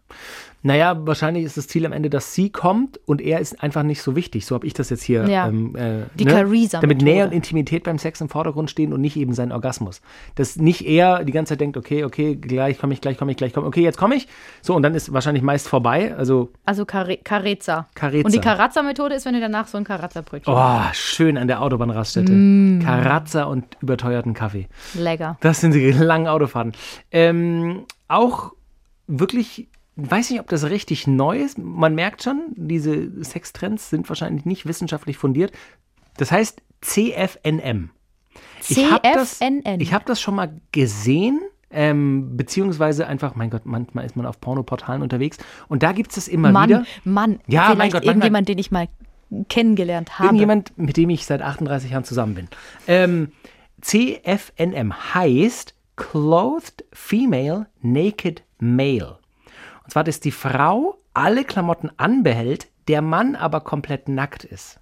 Naja, 0.62 0.96
wahrscheinlich 1.08 1.46
ist 1.46 1.56
das 1.56 1.68
Ziel 1.68 1.86
am 1.86 1.94
Ende, 1.94 2.10
dass 2.10 2.34
sie 2.34 2.50
kommt 2.50 3.00
und 3.06 3.22
er 3.22 3.40
ist 3.40 3.64
einfach 3.64 3.84
nicht 3.84 4.02
so 4.02 4.18
wichtig. 4.18 4.46
So 4.46 4.56
habe 4.56 4.68
ich 4.68 4.74
das 4.74 4.90
jetzt 4.90 5.04
hier. 5.04 5.26
Ja. 5.26 5.48
Ähm, 5.48 5.74
äh, 5.76 6.04
Die 6.16 6.26
ne? 6.26 6.34
Caresa-Methode. 6.34 6.82
Damit 6.82 7.02
Nähe 7.02 7.26
und 7.26 7.32
Intimität 7.32 7.84
beim 7.84 7.98
Sex 7.98 8.20
im 8.20 8.28
Vordergrund 8.28 8.70
stehen 8.70 8.92
und 8.92 9.00
nicht 9.00 9.16
eben 9.16 9.34
sein 9.34 9.54
Orgasmus. 9.54 10.02
Dass 10.36 10.58
nicht 10.58 10.82
er 10.86 11.24
die 11.24 11.32
ganze 11.32 11.54
Zeit 11.54 11.62
denkt, 11.62 11.78
okay, 11.78 12.04
okay, 12.04 12.36
gleich 12.36 12.78
komme 12.78 12.94
ich, 12.94 13.00
gleich 13.00 13.18
komme 13.18 13.32
ich, 13.32 13.38
gleich 13.38 13.54
komme 13.54 13.68
Okay, 13.68 13.82
jetzt 13.82 13.98
komme 13.98 14.16
ich. 14.16 14.28
So, 14.62 14.76
und 14.76 14.84
dann 14.84 14.96
ist 14.96 15.14
wahrscheinlich 15.14 15.44
meist 15.44 15.70
vorbei. 15.70 16.14
Also, 16.18 16.52
Also 16.66 16.86
Care 16.86 17.18
Careza. 17.24 17.88
Careza. 17.96 18.26
Und 18.26 18.34
die 18.34 18.42
Carazza-Methode 18.42 19.16
ist, 19.16 19.26
wenn 19.26 19.36
ihr 19.36 19.42
danach 19.42 19.68
so 19.68 19.78
ein 19.78 19.86
Carazza-Brötchen 19.86 20.54
oh, 20.54 20.82
schön 20.92 21.38
an 21.38 21.48
der 21.48 21.62
Autobahnraststätte. 21.62 22.34
Mm. 22.34 22.80
Und 23.50 23.66
überteuerten 23.82 24.34
Kaffee. 24.34 24.68
Lecker. 24.94 25.38
Das 25.42 25.62
sind 25.62 25.74
die 25.74 25.92
langen 25.92 26.28
Autofahrten. 26.28 26.74
Ähm, 27.12 27.86
auch 28.08 28.52
wirklich, 29.08 29.68
weiß 30.10 30.30
nicht, 30.32 30.40
ob 30.40 30.48
das 30.50 30.70
richtig 30.70 31.08
neu 31.08 31.40
ist. 31.40 31.58
Man 31.58 31.96
merkt 31.96 32.24
schon, 32.24 32.54
diese 32.56 33.24
Sextrends 33.24 33.90
sind 33.90 34.08
wahrscheinlich 34.10 34.46
nicht 34.46 34.66
wissenschaftlich 34.66 35.18
fundiert. 35.18 35.52
Das 36.18 36.32
heißt 36.32 36.62
CFNM. 36.82 37.90
Ich 38.68 38.92
hab 38.92 39.04
das, 39.04 39.40
ich 39.80 39.94
habe 39.94 40.06
das 40.06 40.22
schon 40.22 40.36
mal 40.36 40.60
gesehen. 40.72 41.40
Ähm, 41.72 42.36
beziehungsweise 42.36 43.06
einfach, 43.06 43.36
mein 43.36 43.52
Gott, 43.52 43.66
manchmal 43.66 44.04
ist 44.04 44.16
man 44.16 44.26
auf 44.26 44.42
Pornoportalen 44.42 45.04
unterwegs 45.04 45.38
und 45.68 45.84
da 45.84 45.92
gibt 45.92 46.10
es 46.10 46.16
das 46.16 46.28
immer 46.28 46.52
Mann, 46.52 46.68
wieder. 46.68 46.84
Mann. 47.04 47.40
Ja, 47.46 47.62
mein 47.62 47.76
vielleicht 47.76 47.94
Gott, 47.94 48.06
manchmal- 48.06 48.06
irgendjemand, 48.16 48.50
den 48.50 48.58
ich 48.58 48.72
mal 48.72 48.88
kennengelernt 49.50 50.18
habe. 50.18 50.30
Irgendjemand, 50.30 50.76
mit 50.80 50.98
dem 50.98 51.12
ich 51.12 51.28
seit 51.28 51.44
38 51.44 51.92
Jahren 51.92 52.04
zusammen 52.06 52.34
bin. 52.34 52.48
Ähm, 52.88 53.32
CFNM 53.82 55.14
heißt 55.14 55.76
Clothed 55.96 56.86
Female 56.92 57.68
Naked 57.84 58.44
Male. 58.58 59.19
Und 59.90 59.94
zwar, 59.94 60.04
dass 60.04 60.20
die 60.20 60.30
Frau 60.30 61.00
alle 61.16 61.44
Klamotten 61.44 61.90
anbehält, 61.98 62.68
der 62.88 63.02
Mann 63.02 63.36
aber 63.36 63.62
komplett 63.62 64.08
nackt 64.08 64.44
ist. 64.44 64.80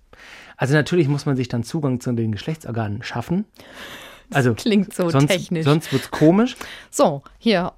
Also 0.57 0.74
natürlich 0.74 1.07
muss 1.07 1.25
man 1.25 1.38
sich 1.38 1.48
dann 1.48 1.63
Zugang 1.63 2.01
zu 2.01 2.12
den 2.12 2.33
Geschlechtsorganen 2.33 3.04
schaffen. 3.04 3.45
Also 4.33 4.54
klingt 4.54 4.94
so 4.94 5.09
sonst, 5.09 5.27
technisch. 5.27 5.63
Sonst 5.63 5.94
wird 5.94 6.01
es 6.04 6.12
komisch. 6.12 6.57
So, 6.92 7.21
hier. 7.38 7.71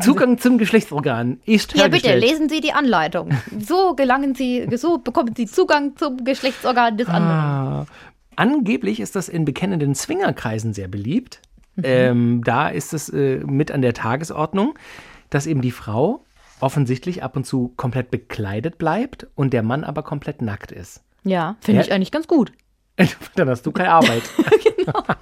Zugang 0.00 0.38
zum 0.38 0.58
Geschlechtsorgan 0.58 1.40
ist 1.44 1.72
Hier 1.72 1.88
bitte, 1.88 2.16
lesen 2.16 2.48
Sie 2.48 2.60
die 2.60 2.70
Anleitung. 2.70 3.30
So 3.58 3.96
gelangen 3.96 4.36
Sie, 4.36 4.68
so 4.76 4.98
bekommen 4.98 5.34
Sie 5.36 5.46
Zugang 5.46 5.96
zum 5.96 6.22
Geschlechtsorgan 6.22 6.98
des 6.98 7.08
anderen. 7.08 7.36
Ah. 7.36 7.86
Angeblich 8.36 9.00
ist 9.00 9.16
das 9.16 9.28
in 9.28 9.44
bekennenden 9.44 9.96
Swingerkreisen 9.96 10.72
sehr 10.72 10.86
beliebt. 10.86 11.40
Ähm, 11.82 12.44
da 12.44 12.68
ist 12.68 12.94
es 12.94 13.08
äh, 13.08 13.38
mit 13.38 13.72
an 13.72 13.82
der 13.82 13.92
Tagesordnung, 13.92 14.78
dass 15.30 15.48
eben 15.48 15.62
die 15.62 15.72
Frau 15.72 16.22
offensichtlich 16.60 17.22
ab 17.22 17.36
und 17.36 17.44
zu 17.46 17.72
komplett 17.76 18.10
bekleidet 18.10 18.78
bleibt 18.78 19.26
und 19.34 19.52
der 19.52 19.62
Mann 19.62 19.84
aber 19.84 20.02
komplett 20.02 20.42
nackt 20.42 20.72
ist. 20.72 21.02
Ja, 21.24 21.56
finde 21.60 21.80
Ja. 21.80 21.86
ich 21.86 21.92
eigentlich 21.92 22.12
ganz 22.12 22.26
gut. 22.28 22.52
Dann 23.34 23.48
hast 23.48 23.66
du 23.66 23.72
keine 23.72 23.90
Arbeit. 23.92 24.22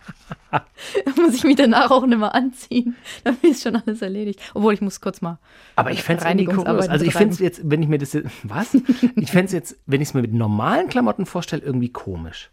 Da 1.04 1.10
muss 1.20 1.34
ich 1.34 1.42
mich 1.44 1.56
danach 1.56 1.90
auch 1.90 2.06
nicht 2.06 2.18
mehr 2.18 2.32
anziehen. 2.34 2.94
Dann 3.24 3.36
ist 3.42 3.62
schon 3.62 3.74
alles 3.74 4.02
erledigt. 4.02 4.40
Obwohl, 4.54 4.72
ich 4.74 4.80
muss 4.80 5.00
kurz 5.00 5.20
mal. 5.20 5.38
Aber 5.74 5.90
ich 5.90 6.02
fände 6.02 6.22
es 6.22 6.28
irgendwie 6.28 6.44
kurios. 6.44 6.58
Reinigungsarbeiten 6.66 6.92
Also 6.92 7.04
ich 7.06 7.12
fände 7.12 7.34
es 7.34 7.40
jetzt, 7.40 7.60
wenn 7.64 7.82
ich 7.82 7.88
mir 7.88 7.98
das 7.98 8.12
jetzt, 8.12 8.28
was? 8.44 8.74
Ich 9.16 9.30
fände 9.32 9.46
es 9.46 9.52
jetzt, 9.52 9.76
wenn 9.86 10.00
ich 10.00 10.08
es 10.08 10.14
mir 10.14 10.22
mit 10.22 10.32
normalen 10.32 10.88
Klamotten 10.88 11.26
vorstelle, 11.26 11.62
irgendwie 11.62 11.88
komisch. 11.88 12.50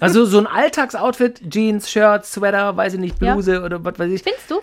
Also 0.00 0.24
so 0.24 0.38
ein 0.38 0.46
Alltagsoutfit, 0.46 1.50
Jeans, 1.50 1.90
Shirts, 1.90 2.32
Sweater, 2.32 2.74
weiß 2.76 2.94
ich 2.94 3.00
nicht, 3.00 3.20
Ja. 3.20 3.34
Bluse 3.34 3.62
oder 3.62 3.84
was 3.84 3.98
weiß 3.98 4.10
ich. 4.12 4.22
Findest 4.22 4.50
du? 4.50 4.60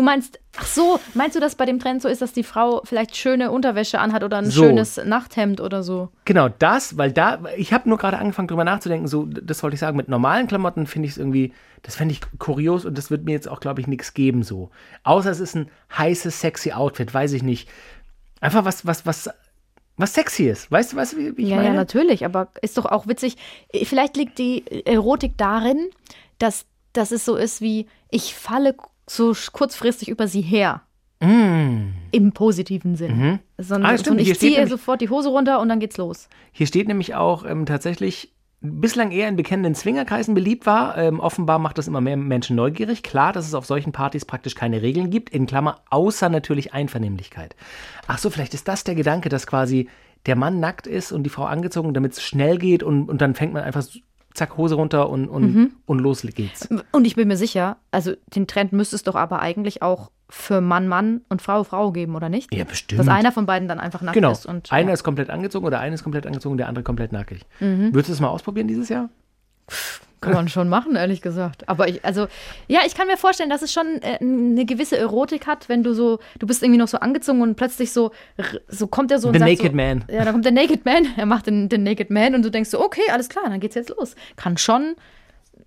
Du 0.00 0.06
meinst, 0.06 0.40
ach 0.56 0.64
so, 0.64 0.98
meinst 1.12 1.36
du, 1.36 1.40
dass 1.40 1.56
bei 1.56 1.66
dem 1.66 1.78
Trend 1.78 2.00
so 2.00 2.08
ist, 2.08 2.22
dass 2.22 2.32
die 2.32 2.42
Frau 2.42 2.80
vielleicht 2.84 3.18
schöne 3.18 3.50
Unterwäsche 3.50 3.98
anhat 3.98 4.24
oder 4.24 4.38
ein 4.38 4.46
So. 4.46 4.62
schönes 4.62 4.96
Nachthemd 4.96 5.60
oder 5.60 5.82
so? 5.82 6.08
Genau 6.24 6.48
das, 6.48 6.96
weil 6.96 7.12
da, 7.12 7.42
ich 7.58 7.74
habe 7.74 7.86
nur 7.86 7.98
gerade 7.98 8.16
angefangen 8.16 8.48
drüber 8.48 8.64
nachzudenken, 8.64 9.08
so, 9.08 9.26
das 9.26 9.62
wollte 9.62 9.74
ich 9.74 9.80
sagen, 9.80 9.98
mit 9.98 10.08
normalen 10.08 10.46
Klamotten 10.46 10.86
finde 10.86 11.04
ich 11.04 11.12
es 11.12 11.18
irgendwie, 11.18 11.52
das 11.82 11.96
fände 11.96 12.14
ich 12.14 12.22
kurios 12.38 12.86
und 12.86 12.96
das 12.96 13.10
wird 13.10 13.26
mir 13.26 13.32
jetzt 13.32 13.46
auch, 13.46 13.60
glaube 13.60 13.82
ich, 13.82 13.88
nichts 13.88 14.14
geben 14.14 14.42
so. 14.42 14.70
Außer 15.02 15.30
es 15.30 15.38
ist 15.38 15.54
ein 15.54 15.68
heißes, 15.98 16.40
sexy 16.40 16.72
Outfit, 16.72 17.12
weiß 17.12 17.34
ich 17.34 17.42
nicht. 17.42 17.68
Einfach 18.40 18.64
was, 18.64 18.86
was, 18.86 19.04
was, 19.04 19.28
was 19.98 20.14
sexy 20.14 20.44
ist. 20.44 20.72
Weißt 20.72 20.94
du, 20.94 20.96
weißt 20.96 21.12
du, 21.12 21.16
wie, 21.18 21.36
wie 21.36 21.42
ich 21.42 21.48
ja, 21.50 21.56
meine? 21.56 21.68
ja, 21.68 21.74
natürlich, 21.74 22.24
aber 22.24 22.48
ist 22.62 22.78
doch 22.78 22.86
auch 22.86 23.06
witzig. 23.06 23.36
Vielleicht 23.84 24.16
liegt 24.16 24.38
die 24.38 24.64
Erotik 24.86 25.36
darin, 25.36 25.90
dass 26.38 26.64
dass 26.92 27.12
es 27.12 27.24
so 27.24 27.36
ist 27.36 27.60
wie, 27.60 27.86
ich 28.10 28.34
falle 28.34 28.74
so 29.16 29.34
kurzfristig 29.52 30.08
über 30.08 30.28
sie 30.28 30.40
her. 30.42 30.82
Mm. 31.20 31.92
Im 32.12 32.32
positiven 32.32 32.96
Sinn. 32.96 33.40
Sondern 33.58 33.94
Ah, 33.94 33.98
stimmt. 33.98 34.18
und 34.18 34.24
Hier 34.24 34.32
ich 34.32 34.38
ziehe 34.38 34.66
sofort 34.66 35.00
die 35.00 35.10
Hose 35.10 35.28
runter 35.28 35.60
und 35.60 35.68
dann 35.68 35.80
geht's 35.80 35.98
los. 35.98 36.28
Hier 36.52 36.66
steht 36.66 36.88
nämlich 36.88 37.14
auch 37.14 37.44
ähm, 37.44 37.66
tatsächlich 37.66 38.32
bislang 38.62 39.10
eher 39.10 39.28
in 39.28 39.36
bekennenden 39.36 39.74
Swingerkreisen 39.74 40.34
beliebt 40.34 40.66
war. 40.66 40.96
Ähm, 40.96 41.18
offenbar 41.20 41.58
macht 41.58 41.78
das 41.78 41.88
immer 41.88 42.00
mehr 42.00 42.16
Menschen 42.16 42.56
neugierig. 42.56 43.02
Klar, 43.02 43.32
dass 43.32 43.46
es 43.46 43.54
auf 43.54 43.66
solchen 43.66 43.92
Partys 43.92 44.24
praktisch 44.24 44.54
keine 44.54 44.82
Regeln 44.82 45.10
gibt, 45.10 45.30
in 45.30 45.46
Klammer, 45.46 45.80
außer 45.90 46.28
natürlich 46.28 46.72
Einvernehmlichkeit. 46.74 47.56
Ach 48.06 48.18
so, 48.18 48.30
vielleicht 48.30 48.54
ist 48.54 48.68
das 48.68 48.84
der 48.84 48.94
Gedanke, 48.94 49.28
dass 49.28 49.46
quasi 49.46 49.88
der 50.26 50.36
Mann 50.36 50.60
nackt 50.60 50.86
ist 50.86 51.12
und 51.12 51.22
die 51.22 51.30
Frau 51.30 51.44
angezogen, 51.44 51.94
damit 51.94 52.12
es 52.12 52.22
schnell 52.22 52.58
geht 52.58 52.82
und, 52.82 53.08
und 53.08 53.22
dann 53.22 53.34
fängt 53.34 53.54
man 53.54 53.62
einfach 53.62 53.82
zack, 54.34 54.56
Hose 54.56 54.74
runter 54.74 55.08
und, 55.10 55.28
und, 55.28 55.72
und 55.86 55.98
los 55.98 56.22
geht's. 56.22 56.68
Und 56.92 57.04
ich 57.06 57.16
bin 57.16 57.28
mir 57.28 57.36
sicher, 57.36 57.76
also 57.90 58.12
den 58.34 58.46
Trend 58.46 58.72
müsste 58.72 58.96
es 58.96 59.02
doch 59.02 59.14
aber 59.14 59.40
eigentlich 59.40 59.82
auch 59.82 60.10
für 60.28 60.60
Mann, 60.60 60.86
Mann 60.88 61.22
und 61.28 61.42
Frau, 61.42 61.64
Frau 61.64 61.90
geben, 61.90 62.14
oder 62.14 62.28
nicht? 62.28 62.54
Ja, 62.54 62.64
bestimmt. 62.64 63.00
Dass 63.00 63.08
einer 63.08 63.32
von 63.32 63.46
beiden 63.46 63.68
dann 63.68 63.80
einfach 63.80 64.00
nackt 64.02 64.14
Genau. 64.14 64.30
ist. 64.30 64.46
Und, 64.46 64.70
einer 64.72 64.88
ja. 64.88 64.94
ist 64.94 65.02
komplett 65.02 65.30
angezogen 65.30 65.66
oder 65.66 65.80
einer 65.80 65.94
ist 65.94 66.04
komplett 66.04 66.26
angezogen, 66.26 66.56
der 66.56 66.68
andere 66.68 66.84
komplett 66.84 67.12
nackig. 67.12 67.44
Mhm. 67.58 67.92
Würdest 67.92 68.08
du 68.08 68.12
das 68.12 68.20
mal 68.20 68.28
ausprobieren 68.28 68.68
dieses 68.68 68.88
Jahr? 68.88 69.08
Kann 70.20 70.34
man 70.34 70.48
schon 70.48 70.68
machen, 70.68 70.96
ehrlich 70.96 71.22
gesagt. 71.22 71.66
Aber 71.68 71.88
ich, 71.88 72.04
also, 72.04 72.26
ja, 72.68 72.80
ich 72.86 72.94
kann 72.94 73.06
mir 73.06 73.16
vorstellen, 73.16 73.48
dass 73.48 73.62
es 73.62 73.72
schon 73.72 73.86
äh, 74.02 74.18
eine 74.20 74.66
gewisse 74.66 74.98
Erotik 74.98 75.46
hat, 75.46 75.68
wenn 75.70 75.82
du 75.82 75.94
so, 75.94 76.18
du 76.38 76.46
bist 76.46 76.62
irgendwie 76.62 76.78
noch 76.78 76.88
so 76.88 76.98
angezogen 76.98 77.40
und 77.40 77.54
plötzlich 77.56 77.92
so, 77.92 78.10
so 78.68 78.86
kommt 78.86 79.10
er 79.10 79.18
so 79.18 79.28
und 79.28 79.34
The 79.34 79.40
sagt 79.40 79.50
Naked 79.50 79.72
so, 79.72 79.76
Man. 79.76 80.04
Ja, 80.10 80.24
da 80.24 80.32
kommt 80.32 80.44
der 80.44 80.52
Naked 80.52 80.84
Man, 80.84 81.06
er 81.16 81.24
macht 81.24 81.46
den, 81.46 81.70
den 81.70 81.84
Naked 81.84 82.10
Man 82.10 82.34
und 82.34 82.44
du 82.44 82.50
denkst 82.50 82.68
so, 82.68 82.84
okay, 82.84 83.02
alles 83.10 83.30
klar, 83.30 83.44
dann 83.48 83.60
geht's 83.60 83.74
jetzt 83.74 83.88
los. 83.90 84.14
Kann 84.36 84.58
schon 84.58 84.94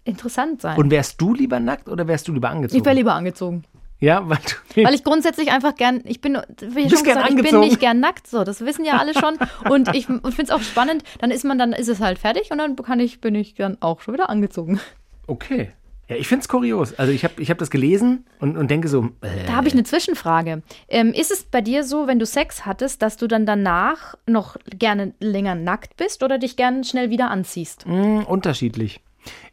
interessant 0.04 0.62
sein. 0.62 0.78
Und 0.78 0.92
wärst 0.92 1.20
du 1.20 1.34
lieber 1.34 1.60
nackt 1.60 1.90
oder 1.90 2.08
wärst 2.08 2.28
du 2.28 2.34
lieber 2.34 2.50
angezogen? 2.50 2.80
ich 2.80 2.86
wäre 2.86 2.96
lieber 2.96 3.14
angezogen. 3.16 3.64
Ja, 4.04 4.28
weil 4.28 4.38
du. 4.76 4.84
Weil 4.84 4.94
ich 4.94 5.04
grundsätzlich 5.06 5.52
einfach 5.52 5.76
gern, 5.76 6.02
ich 6.04 6.20
bin, 6.20 6.36
ich 6.36 6.74
Bist 6.74 6.96
schon 6.96 7.04
gern 7.06 7.24
gesagt, 7.24 7.34
ich 7.34 7.42
bin 7.52 7.60
nicht 7.62 7.80
gern 7.80 8.02
nackt, 8.02 8.28
so, 8.28 8.44
das 8.44 8.66
wissen 8.66 8.84
ja 8.84 8.98
alle 8.98 9.14
schon. 9.14 9.38
Und 9.70 9.96
ich 9.96 10.08
finde 10.08 10.44
es 10.44 10.52
auch 10.52 10.62
spannend, 10.62 11.04
dann 11.20 11.32
ist 11.32 11.46
man, 11.46 11.58
dann 11.58 11.72
ist 11.72 11.88
es 11.88 12.02
halt 12.02 12.20
fertig 12.20 12.52
und 12.52 12.58
dann 12.58 12.76
kann 12.76 13.00
ich, 13.00 13.22
bin 13.22 13.34
ich 13.34 13.54
dann 13.54 13.78
auch 13.80 14.02
schon 14.02 14.14
wieder 14.14 14.30
angezogen. 14.30 14.82
Okay. 15.28 15.72
Ja, 16.10 16.18
ich 16.18 16.28
finde 16.28 16.42
es 16.42 16.50
kurios. 16.50 16.94
Also 16.96 17.14
ich 17.14 17.24
habe 17.24 17.42
ich 17.42 17.50
hab 17.50 17.58
das 17.60 17.70
gelesen 17.70 18.26
und, 18.42 18.58
und 18.58 18.70
denke 18.70 18.90
so, 18.90 19.06
äh, 19.22 19.46
Da 19.48 19.54
habe 19.54 19.70
ich 19.70 19.74
eine 19.74 19.86
Zwischenfrage. 19.86 20.64
Ähm, 20.90 21.14
ist 21.14 21.32
es 21.32 21.44
bei 21.44 21.62
dir 21.62 21.86
so, 21.86 22.08
wenn 22.08 22.20
du 22.20 22.26
Sex 22.26 22.66
hattest, 22.66 23.02
dass 23.02 23.16
du 23.16 23.28
dann 23.28 23.46
danach 23.46 24.16
noch 24.28 24.58
gerne 24.78 25.14
länger 25.22 25.56
nackt 25.56 25.96
bist 25.96 26.22
oder 26.24 26.40
dich 26.40 26.58
gern 26.58 26.84
schnell 26.84 27.10
wieder 27.10 27.32
anziehst? 27.32 27.88
mh, 27.88 28.24
unterschiedlich. 28.24 29.00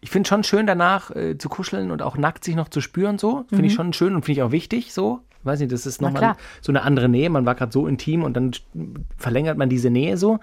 Ich 0.01 0.11
finde 0.11 0.29
schon 0.29 0.45
schön 0.45 0.67
danach 0.67 1.11
äh, 1.15 1.39
zu 1.39 1.49
kuscheln 1.49 1.91
und 1.91 2.03
auch 2.03 2.17
nackt 2.17 2.45
sich 2.45 2.55
noch 2.57 2.69
zu 2.69 2.81
spüren 2.81 3.19
so. 3.19 3.45
Finde 3.49 3.67
ich 3.67 3.75
schon 3.75 3.93
schön 3.93 4.15
und 4.15 4.25
finde 4.25 4.41
ich 4.41 4.43
auch 4.43 4.53
wichtig 4.53 4.93
so. 4.93 5.21
Weiß 5.43 5.61
nicht, 5.61 5.73
das 5.73 5.87
ist 5.87 6.01
Mhm. 6.01 6.09
Nochmal 6.09 6.37
so 6.61 6.73
eine 6.73 6.83
andere 6.83 7.09
Nähe. 7.09 7.31
Man 7.31 7.47
war 7.47 7.55
gerade 7.55 7.73
so 7.73 7.87
intim 7.87 8.23
und 8.25 8.35
dann 8.35 8.53
verlängert 9.17 9.57
man 9.57 9.69
diese 9.69 9.91
Nähe 9.91 10.17
so. 10.17 10.39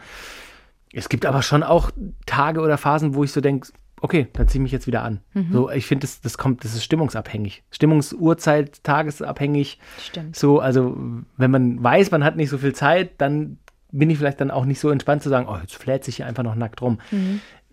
Es 0.94 1.10
gibt 1.10 1.26
aber 1.26 1.42
schon 1.44 1.64
auch 1.64 1.92
Tage 2.26 2.62
oder 2.62 2.78
Phasen, 2.78 3.14
wo 3.14 3.24
ich 3.24 3.32
so 3.32 3.42
denke, 3.42 3.70
okay, 4.02 4.28
dann 4.34 4.48
ziehe 4.48 4.60
ich 4.60 4.64
mich 4.64 4.72
jetzt 4.72 4.88
wieder 4.88 5.04
an. 5.04 5.22
Mhm. 5.34 5.50
So, 5.52 5.70
ich 5.70 5.86
finde, 5.86 6.02
das, 6.02 6.22
das 6.22 6.38
kommt, 6.38 6.64
das 6.64 6.74
ist 6.74 6.84
stimmungsabhängig. 6.84 7.64
Stimmungsuhrzeit, 7.72 8.84
tagesabhängig. 8.84 9.80
Stimmt. 10.02 10.36
So, 10.36 10.60
also 10.60 10.98
wenn 11.36 11.52
man 11.52 11.84
weiß, 11.84 12.12
man 12.12 12.24
hat 12.24 12.36
nicht 12.36 12.50
so 12.50 12.58
viel 12.58 12.74
Zeit, 12.74 13.12
dann 13.20 13.58
bin 13.92 14.10
ich 14.10 14.18
vielleicht 14.18 14.42
dann 14.42 14.52
auch 14.52 14.66
nicht 14.66 14.80
so 14.80 14.90
entspannt 14.90 15.24
zu 15.24 15.30
sagen, 15.30 15.48
oh, 15.50 15.58
jetzt 15.62 15.76
fläht 15.76 16.04
sich 16.04 16.18
hier 16.18 16.26
einfach 16.28 16.44
noch 16.44 16.56
nackt 16.56 16.82
rum. 16.82 17.00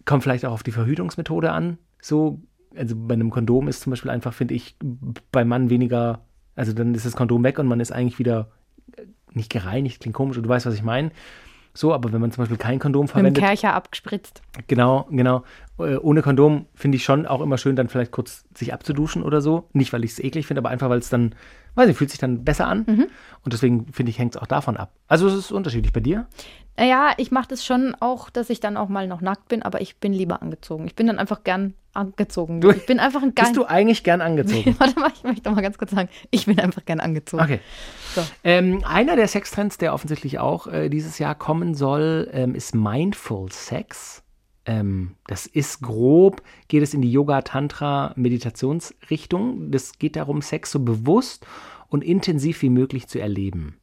Kommt 0.05 0.23
vielleicht 0.23 0.45
auch 0.45 0.53
auf 0.53 0.63
die 0.63 0.73
Verhütungsmethode 0.73 1.53
an. 1.53 1.79
So, 2.01 2.41
also 2.77 2.95
bei 2.97 3.15
einem 3.15 3.31
Kondom 3.31 3.69
ist 3.69 3.81
zum 3.81 3.91
Beispiel 3.91 4.11
einfach, 4.11 4.35
finde 4.35 4.55
ich, 4.55 4.77
beim 5.33 5.49
Mann 5.49 5.71
weniger, 5.71 6.25
also 6.55 6.73
dann 6.73 6.95
ist 6.95 7.07
das 7.07 7.17
Kondom 7.17 7.43
weg 7.45 7.59
und 7.59 7.67
man 7.67 7.81
ist 7.81 7.93
eigentlich 7.93 8.19
wieder 8.19 8.51
äh, 8.97 9.03
nicht 9.33 9.51
gereinigt, 9.51 10.01
klingt 10.01 10.15
komisch, 10.15 10.37
du 10.37 10.49
weißt, 10.49 10.67
was 10.67 10.75
ich 10.75 10.83
meine. 10.83 11.11
So, 11.77 11.93
aber 11.93 12.13
wenn 12.13 12.21
man 12.21 12.31
zum 12.31 12.43
Beispiel 12.43 12.57
kein 12.57 12.79
Kondom 12.79 13.03
Mit 13.03 13.11
dem 13.11 13.13
verwendet, 13.15 13.43
Kercher 13.43 13.75
abgespritzt. 13.75 14.43
Genau, 14.69 15.09
genau. 15.11 15.43
Äh, 15.79 15.97
Ohne 15.97 16.23
Kondom 16.23 16.67
finde 16.75 16.97
ich 16.97 17.05
schon 17.05 17.27
auch 17.27 17.41
immer 17.41 17.59
schön, 17.59 17.75
dann 17.75 17.89
vielleicht 17.89 18.13
kurz 18.13 18.45
sich 18.55 18.73
abzuduschen 18.73 19.25
oder 19.25 19.41
so. 19.41 19.69
Nicht, 19.73 19.93
weil 19.93 20.05
ich 20.05 20.13
es 20.13 20.19
eklig 20.21 20.47
finde, 20.47 20.61
aber 20.61 20.69
einfach, 20.71 20.89
weil 20.89 21.01
es 21.01 21.09
dann, 21.11 21.35
weiß 21.75 21.89
ich, 21.91 21.97
fühlt 21.97 22.11
sich 22.11 22.21
dann 22.21 22.45
besser 22.45 22.69
an. 22.69 22.85
Und 23.43 23.53
deswegen 23.53 23.93
finde 23.93 24.11
ich, 24.11 24.19
hängt 24.21 24.37
es 24.37 24.41
auch 24.41 24.47
davon 24.47 24.77
ab. 24.77 24.93
Also 25.09 25.27
es 25.27 25.35
ist 25.35 25.51
unterschiedlich 25.51 25.93
bei 25.93 25.99
dir. 26.01 26.27
Naja, 26.77 27.13
ich 27.19 27.31
mache 27.33 27.49
das 27.49 27.65
schon 27.65 27.97
auch, 27.99 28.31
dass 28.31 28.51
ich 28.51 28.61
dann 28.61 28.77
auch 28.77 28.89
mal 28.89 29.07
noch 29.09 29.21
nackt 29.21 29.49
bin, 29.49 29.63
aber 29.63 29.81
ich 29.81 29.97
bin 29.99 30.13
lieber 30.13 30.43
angezogen. 30.43 30.87
Ich 30.87 30.95
bin 30.95 31.07
dann 31.09 31.19
einfach 31.19 31.43
gern 31.45 31.75
angezogen. 31.93 32.61
Du- 32.61 32.71
ich 32.71 32.87
bin 32.87 32.99
einfach 33.01 33.23
ein 33.23 33.35
geil. 33.35 33.47
Bist 33.47 33.57
du 33.57 33.65
eigentlich 33.65 34.03
gern 34.05 34.21
angezogen? 34.21 34.75
Warte 34.79 34.99
mal, 35.01 35.11
ich 35.15 35.23
möchte 35.25 35.51
mal 35.51 35.61
ganz 35.61 35.79
kurz 35.79 35.91
sagen, 35.93 36.09
ich 36.31 36.47
bin 36.47 36.59
einfach 36.61 36.85
gern 36.85 37.01
angezogen. 37.01 37.43
Okay. 37.43 37.61
Ähm, 38.43 38.83
einer 38.85 39.17
der 39.17 39.29
Sextrends, 39.29 39.77
der 39.79 39.95
offensichtlich 39.95 40.39
auch 40.39 40.67
äh, 40.67 40.89
dieses 40.89 41.19
Jahr 41.19 41.35
kommen 41.35 41.75
soll, 41.75 42.31
ähm, 42.33 42.55
ist 42.55 42.75
Mindful 42.75 43.53
Sex. 43.53 44.23
Ähm, 44.67 45.17
das 45.27 45.47
ist 45.47 45.83
grob, 45.83 46.43
geht 46.69 46.83
es 46.83 46.95
in 46.95 47.03
die 47.03 47.13
Yoga-Tantra-Meditationsrichtung. 47.13 49.71
Das 49.71 49.99
geht 49.99 50.17
darum, 50.17 50.41
Sex 50.43 50.71
so 50.71 50.81
bewusst 50.81 51.47
und 51.89 52.03
intensiv 52.03 52.63
wie 52.63 52.71
möglich 52.71 53.07
zu 53.09 53.21
erleben. 53.21 53.79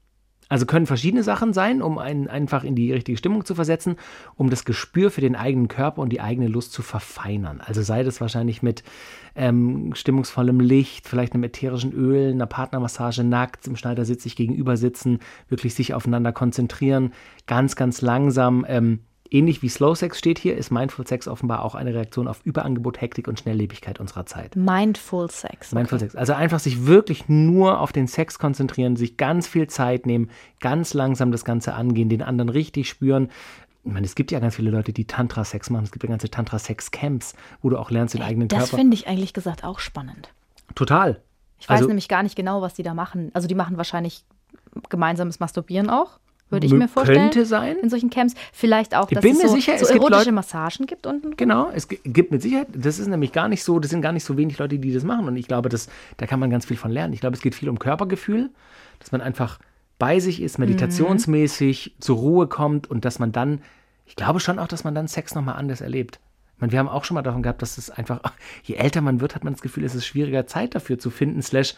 Also 0.52 0.66
können 0.66 0.86
verschiedene 0.86 1.24
Sachen 1.24 1.54
sein, 1.54 1.82
um 1.82 1.98
einen 1.98 2.28
einfach 2.28 2.66
in 2.66 2.76
die 2.76 2.92
richtige 2.92 3.18
Stimmung 3.18 3.46
zu 3.46 3.56
versetzen, 3.56 3.96
um 4.36 4.50
das 4.50 4.66
Gespür 4.66 5.10
für 5.10 5.22
den 5.22 5.38
eigenen 5.38 5.70
Körper 5.70 6.02
und 6.02 6.10
die 6.10 6.20
eigene 6.20 6.50
Lust 6.50 6.74
zu 6.74 6.82
verfeinern. 6.82 7.62
Also 7.62 7.82
sei 7.84 8.04
das 8.04 8.20
wahrscheinlich 8.20 8.62
mit 8.62 8.84
ähm, 9.34 9.96
stimmungsvollem 9.96 10.60
Licht, 10.60 11.08
vielleicht 11.08 11.36
einem 11.36 11.46
ätherischen 11.46 11.94
Öl, 11.94 12.32
einer 12.32 12.48
Partnermassage 12.48 13.24
nackt, 13.24 13.66
im 13.66 13.78
Schneidersitz 13.78 14.24
sich 14.24 14.36
gegenüber 14.36 14.76
sitzen, 14.76 15.20
wirklich 15.48 15.74
sich 15.74 15.94
aufeinander 15.94 16.34
konzentrieren, 16.34 17.14
ganz, 17.48 17.78
ganz 17.78 18.02
langsam. 18.02 18.66
Ähm, 18.68 19.00
ähnlich 19.32 19.62
wie 19.62 19.70
Slow 19.70 19.96
Sex 19.96 20.20
steht 20.20 20.38
hier, 20.38 20.56
ist 20.58 20.72
Mindful 20.72 21.08
Sex 21.08 21.28
offenbar 21.28 21.64
auch 21.64 21.74
eine 21.74 21.94
Reaktion 21.94 22.28
auf 22.28 22.42
Überangebot, 22.44 23.02
Hektik 23.02 23.28
und 23.28 23.40
Schnelllebigkeit 23.40 24.00
unserer 24.00 24.26
Zeit. 24.26 24.56
Mindful 24.56 25.32
Sex. 25.32 25.72
Mindful 25.72 26.00
Sex. 26.00 26.16
Also 26.16 26.34
einfach 26.34 26.60
sich 26.60 26.86
wirklich 26.86 27.30
nur 27.30 27.80
auf 27.80 27.92
den 27.92 28.08
Sex 28.08 28.38
konzentrieren, 28.38 28.96
sich 28.98 29.18
ganz 29.18 29.48
viel 29.48 29.68
Zeit 29.68 30.06
nehmen, 30.06 30.30
ganz 30.60 30.94
langsam 30.94 31.32
das 31.32 31.46
Ganze 31.46 31.74
angehen, 31.74 32.10
den 32.10 32.22
anderen 32.22 32.50
richtig 32.50 32.90
spüren. 32.90 33.30
Ich 33.84 33.92
meine, 33.92 34.06
es 34.06 34.14
gibt 34.14 34.32
ja 34.32 34.40
ganz 34.40 34.56
viele 34.58 34.70
Leute, 34.70 34.94
die 34.94 35.06
Tantra-Sex 35.06 35.72
machen. 35.72 35.86
Es 35.86 35.92
gibt 35.92 36.04
ja 36.04 36.10
ganze 36.10 36.30
Tantra-Sex-Camps, 36.30 37.34
wo 37.64 37.70
du 37.70 37.78
auch 37.80 37.90
lernst, 37.90 38.14
den 38.14 38.22
eigenen 38.22 38.48
Das 38.48 38.60
Körper. 38.70 38.78
finde 38.78 38.94
ich 38.94 39.08
ehrlich 39.08 39.34
gesagt 39.34 39.64
auch 39.64 39.80
spannend. 39.80 40.30
Total. 40.76 41.20
Ich 41.58 41.68
weiß 41.68 41.78
Also- 41.78 41.88
nämlich 41.88 42.08
gar 42.08 42.22
nicht 42.22 42.36
genau, 42.36 42.62
was 42.62 42.74
die 42.76 42.84
da 42.84 42.94
machen. 42.94 43.32
Also 43.34 43.48
die 43.48 43.56
machen 43.56 43.78
wahrscheinlich 43.78 44.24
gemeinsames 44.90 45.40
Masturbieren 45.40 45.90
auch, 45.90 46.20
würde 46.52 46.66
ich 46.68 46.74
mir 46.74 46.88
vorstellen. 46.88 47.20
könnte 47.32 47.46
sein. 47.46 47.78
In 47.82 47.90
solchen 47.90 48.10
Camps. 48.10 48.34
Vielleicht 48.54 48.96
auch, 48.96 49.10
Ich 49.10 49.16
dass 49.16 49.22
bin 49.24 49.34
es 49.36 49.42
mir 49.44 49.50
so, 49.50 49.56
sicher, 49.56 49.78
so 49.78 49.86
es 49.86 49.92
gibt 49.92 50.02
erotische 50.02 50.20
Leute- 50.20 50.32
Massagen 50.34 50.86
gibt 50.86 51.08
unten. 51.08 51.36
Genau, 51.38 51.70
es 51.74 51.88
gi- 51.88 52.00
gibt 52.04 52.32
mit 52.32 52.42
Sicherheit, 52.42 52.68
das 52.74 53.00
ist 53.00 53.08
nämlich 53.08 53.32
gar 53.32 53.48
nicht 53.48 53.64
so, 53.64 53.80
das 53.80 53.92
sind 53.92 54.02
gar 54.02 54.12
nicht 54.12 54.24
so 54.24 54.38
wenig 54.38 54.58
Leute, 54.58 54.78
die 54.80 54.94
das 54.94 55.04
machen. 55.04 55.28
Und 55.28 55.36
ich 55.38 55.48
glaube, 55.48 55.70
das, 55.70 55.88
da 56.18 56.28
kann 56.28 56.40
man 56.40 56.50
ganz 56.50 56.66
viel 56.66 56.78
von 56.78 56.92
lernen. 56.92 57.14
Ich 57.14 57.22
glaube, 57.22 57.36
es 57.36 57.42
geht 57.42 57.56
viel 57.56 57.70
um 57.70 57.80
Körpergefühl, 57.80 58.50
dass 59.00 59.12
man 59.12 59.22
einfach 59.22 59.60
bei 59.98 60.20
sich 60.20 60.42
ist, 60.42 60.58
meditationsmäßig 60.58 61.96
zur 62.00 62.18
Ruhe 62.18 62.48
kommt 62.48 62.90
und 62.90 63.06
dass 63.06 63.20
man 63.20 63.32
dann, 63.32 63.62
ich 64.06 64.16
glaube 64.16 64.40
schon 64.40 64.60
auch, 64.60 64.68
dass 64.68 64.84
man 64.84 64.96
dann 64.96 65.08
Sex 65.08 65.36
nochmal 65.36 65.56
anders 65.56 65.82
erlebt. 65.82 66.20
Ich 66.56 66.62
meine, 66.62 66.72
wir 66.74 66.80
haben 66.80 66.90
auch 66.90 67.04
schon 67.06 67.16
mal 67.16 67.22
davon 67.24 67.42
gehabt, 67.44 67.62
dass 67.62 67.78
es 67.78 67.90
einfach, 67.90 68.20
je 68.64 68.76
älter 68.76 69.02
man 69.02 69.20
wird, 69.22 69.36
hat 69.36 69.44
man 69.44 69.54
das 69.54 69.62
Gefühl, 69.62 69.84
es 69.84 69.96
ist 69.96 70.06
schwieriger, 70.06 70.46
Zeit 70.48 70.76
dafür 70.76 71.00
zu 71.00 71.10
finden, 71.10 71.42
slash 71.42 71.76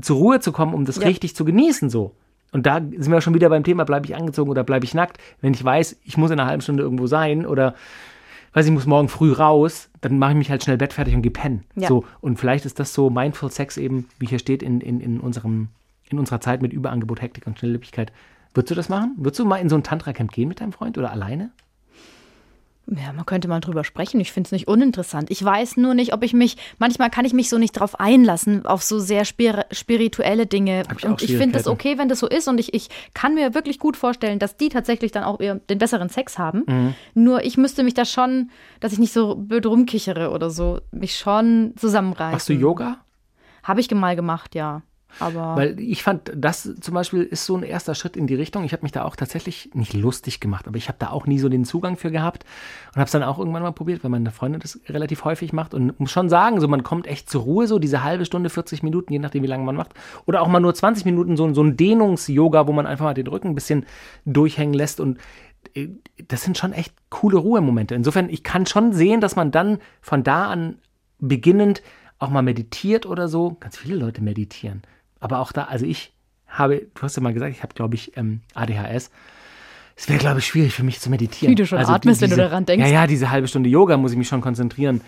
zur 0.00 0.16
Ruhe 0.18 0.40
zu 0.40 0.52
kommen, 0.52 0.74
um 0.74 0.84
das 0.84 0.96
Ja. 0.96 1.06
richtig 1.08 1.34
zu 1.34 1.44
genießen, 1.44 1.90
so. 1.90 2.14
Und 2.52 2.66
da 2.66 2.80
sind 2.80 3.12
wir 3.12 3.20
schon 3.20 3.34
wieder 3.34 3.48
beim 3.48 3.64
Thema, 3.64 3.84
bleibe 3.84 4.06
ich 4.06 4.16
angezogen 4.16 4.50
oder 4.50 4.64
bleibe 4.64 4.84
ich 4.84 4.94
nackt? 4.94 5.18
Wenn 5.40 5.54
ich 5.54 5.64
weiß, 5.64 5.96
ich 6.04 6.16
muss 6.16 6.30
in 6.30 6.40
einer 6.40 6.48
halben 6.48 6.62
Stunde 6.62 6.82
irgendwo 6.82 7.06
sein 7.06 7.46
oder 7.46 7.74
weiß 8.52 8.66
ich 8.66 8.72
muss 8.72 8.86
morgen 8.86 9.08
früh 9.08 9.32
raus, 9.32 9.88
dann 10.00 10.18
mache 10.18 10.32
ich 10.32 10.38
mich 10.38 10.50
halt 10.50 10.64
schnell 10.64 10.76
bettfertig 10.76 11.14
und 11.14 11.22
gehe 11.22 11.30
pennen. 11.30 11.64
Ja. 11.76 11.88
So, 11.88 12.04
und 12.20 12.38
vielleicht 12.38 12.66
ist 12.66 12.80
das 12.80 12.92
so 12.92 13.10
Mindful 13.10 13.50
Sex 13.50 13.76
eben, 13.76 14.08
wie 14.18 14.26
hier 14.26 14.38
steht, 14.38 14.62
in, 14.62 14.80
in, 14.80 15.00
in, 15.00 15.20
unserem, 15.20 15.68
in 16.10 16.18
unserer 16.18 16.40
Zeit 16.40 16.62
mit 16.62 16.72
Überangebot, 16.72 17.22
Hektik 17.22 17.46
und 17.46 17.58
Schnelllebigkeit. 17.58 18.12
Würdest 18.54 18.70
du 18.72 18.74
das 18.74 18.88
machen? 18.88 19.14
Würdest 19.16 19.38
du 19.38 19.44
mal 19.44 19.58
in 19.58 19.68
so 19.68 19.76
ein 19.76 19.84
Tantra-Camp 19.84 20.32
gehen 20.32 20.48
mit 20.48 20.60
deinem 20.60 20.72
Freund 20.72 20.98
oder 20.98 21.12
alleine? 21.12 21.50
Ja, 22.86 23.12
man 23.12 23.24
könnte 23.24 23.46
mal 23.46 23.60
drüber 23.60 23.84
sprechen. 23.84 24.20
Ich 24.20 24.32
finde 24.32 24.48
es 24.48 24.52
nicht 24.52 24.66
uninteressant. 24.66 25.30
Ich 25.30 25.44
weiß 25.44 25.76
nur 25.76 25.94
nicht, 25.94 26.12
ob 26.12 26.24
ich 26.24 26.32
mich, 26.32 26.56
manchmal 26.78 27.08
kann 27.08 27.24
ich 27.24 27.32
mich 27.32 27.48
so 27.48 27.56
nicht 27.56 27.72
drauf 27.72 28.00
einlassen, 28.00 28.66
auf 28.66 28.82
so 28.82 28.98
sehr 28.98 29.24
spir 29.24 29.64
spirituelle 29.70 30.46
Dinge. 30.46 30.82
Hab 30.88 30.98
ich 30.98 31.04
und 31.04 31.22
ich 31.22 31.36
finde 31.36 31.58
es 31.58 31.68
okay, 31.68 31.98
wenn 31.98 32.08
das 32.08 32.18
so 32.18 32.28
ist. 32.28 32.48
Und 32.48 32.58
ich, 32.58 32.74
ich 32.74 32.88
kann 33.14 33.34
mir 33.34 33.54
wirklich 33.54 33.78
gut 33.78 33.96
vorstellen, 33.96 34.40
dass 34.40 34.56
die 34.56 34.70
tatsächlich 34.70 35.12
dann 35.12 35.22
auch 35.22 35.40
eher 35.40 35.56
den 35.56 35.78
besseren 35.78 36.08
Sex 36.08 36.38
haben. 36.38 36.64
Mhm. 36.66 36.94
Nur 37.14 37.44
ich 37.44 37.56
müsste 37.56 37.84
mich 37.84 37.94
da 37.94 38.04
schon, 38.04 38.50
dass 38.80 38.92
ich 38.92 38.98
nicht 38.98 39.12
so 39.12 39.36
blöd 39.36 39.66
rumkichere 39.66 40.30
oder 40.30 40.50
so, 40.50 40.80
mich 40.90 41.16
schon 41.16 41.74
zusammenreißen. 41.76 42.32
Machst 42.32 42.48
du 42.48 42.54
Yoga? 42.54 42.98
Habe 43.62 43.80
ich 43.80 43.90
mal 43.90 44.16
gemacht, 44.16 44.54
ja. 44.54 44.82
Aber 45.18 45.56
Weil 45.56 45.80
ich 45.80 46.02
fand, 46.02 46.32
das 46.34 46.74
zum 46.80 46.94
Beispiel 46.94 47.22
ist 47.22 47.44
so 47.44 47.56
ein 47.56 47.62
erster 47.62 47.94
Schritt 47.94 48.16
in 48.16 48.26
die 48.26 48.34
Richtung. 48.34 48.64
Ich 48.64 48.72
habe 48.72 48.82
mich 48.82 48.92
da 48.92 49.04
auch 49.04 49.16
tatsächlich 49.16 49.70
nicht 49.74 49.92
lustig 49.92 50.40
gemacht, 50.40 50.68
aber 50.68 50.76
ich 50.76 50.88
habe 50.88 50.98
da 50.98 51.10
auch 51.10 51.26
nie 51.26 51.38
so 51.38 51.48
den 51.48 51.64
Zugang 51.64 51.96
für 51.96 52.10
gehabt 52.10 52.44
und 52.88 52.96
habe 52.96 53.06
es 53.06 53.12
dann 53.12 53.22
auch 53.22 53.38
irgendwann 53.38 53.62
mal 53.62 53.72
probiert, 53.72 54.04
weil 54.04 54.10
meine 54.10 54.30
Freundin 54.30 54.60
das 54.60 54.80
relativ 54.88 55.24
häufig 55.24 55.52
macht 55.52 55.74
und 55.74 55.98
muss 55.98 56.10
schon 56.10 56.28
sagen, 56.28 56.60
so 56.60 56.68
man 56.68 56.82
kommt 56.82 57.06
echt 57.06 57.28
zur 57.28 57.42
Ruhe, 57.42 57.66
so 57.66 57.78
diese 57.78 58.04
halbe 58.04 58.24
Stunde, 58.24 58.50
40 58.50 58.82
Minuten, 58.82 59.12
je 59.12 59.18
nachdem 59.18 59.42
wie 59.42 59.48
lange 59.48 59.64
man 59.64 59.76
macht 59.76 59.94
oder 60.26 60.42
auch 60.42 60.48
mal 60.48 60.60
nur 60.60 60.74
20 60.74 61.04
Minuten 61.04 61.36
so, 61.36 61.52
so 61.52 61.62
ein 61.62 61.76
Dehnungs-Yoga, 61.76 62.66
wo 62.66 62.72
man 62.72 62.86
einfach 62.86 63.04
mal 63.04 63.14
den 63.14 63.26
Rücken 63.26 63.48
ein 63.48 63.54
bisschen 63.54 63.86
durchhängen 64.24 64.74
lässt 64.74 65.00
und 65.00 65.18
äh, 65.74 65.88
das 66.28 66.42
sind 66.42 66.58
schon 66.58 66.72
echt 66.72 66.94
coole 67.10 67.38
Ruhemomente. 67.38 67.94
Insofern, 67.94 68.28
ich 68.28 68.42
kann 68.42 68.66
schon 68.66 68.92
sehen, 68.92 69.20
dass 69.20 69.36
man 69.36 69.50
dann 69.50 69.78
von 70.00 70.22
da 70.22 70.46
an 70.48 70.78
beginnend 71.18 71.82
auch 72.18 72.30
mal 72.30 72.42
meditiert 72.42 73.06
oder 73.06 73.28
so. 73.28 73.56
Ganz 73.60 73.76
viele 73.76 73.96
Leute 73.96 74.22
meditieren. 74.22 74.82
Aber 75.20 75.38
auch 75.38 75.52
da, 75.52 75.64
also 75.64 75.86
ich 75.86 76.12
habe, 76.48 76.86
du 76.94 77.02
hast 77.02 77.16
ja 77.16 77.22
mal 77.22 77.32
gesagt, 77.32 77.54
ich 77.54 77.62
habe, 77.62 77.74
glaube 77.74 77.94
ich, 77.94 78.16
ähm, 78.16 78.40
ADHS. 78.54 79.10
Es 79.96 80.08
wäre, 80.08 80.18
glaube 80.18 80.38
ich, 80.38 80.46
schwierig 80.46 80.74
für 80.74 80.82
mich 80.82 80.98
zu 80.98 81.10
meditieren. 81.10 81.52
Wie 81.52 81.54
du 81.54 81.66
schon 81.66 81.78
also 81.78 81.92
atmest, 81.92 82.22
wenn 82.22 82.30
du 82.30 82.36
daran 82.36 82.64
denkst. 82.64 82.86
Ja, 82.86 82.90
ja, 82.90 83.06
diese 83.06 83.30
halbe 83.30 83.48
Stunde 83.48 83.68
Yoga 83.68 83.96
muss 83.98 84.12
ich 84.12 84.18
mich 84.18 84.28
schon 84.28 84.40
konzentrieren. 84.40 85.02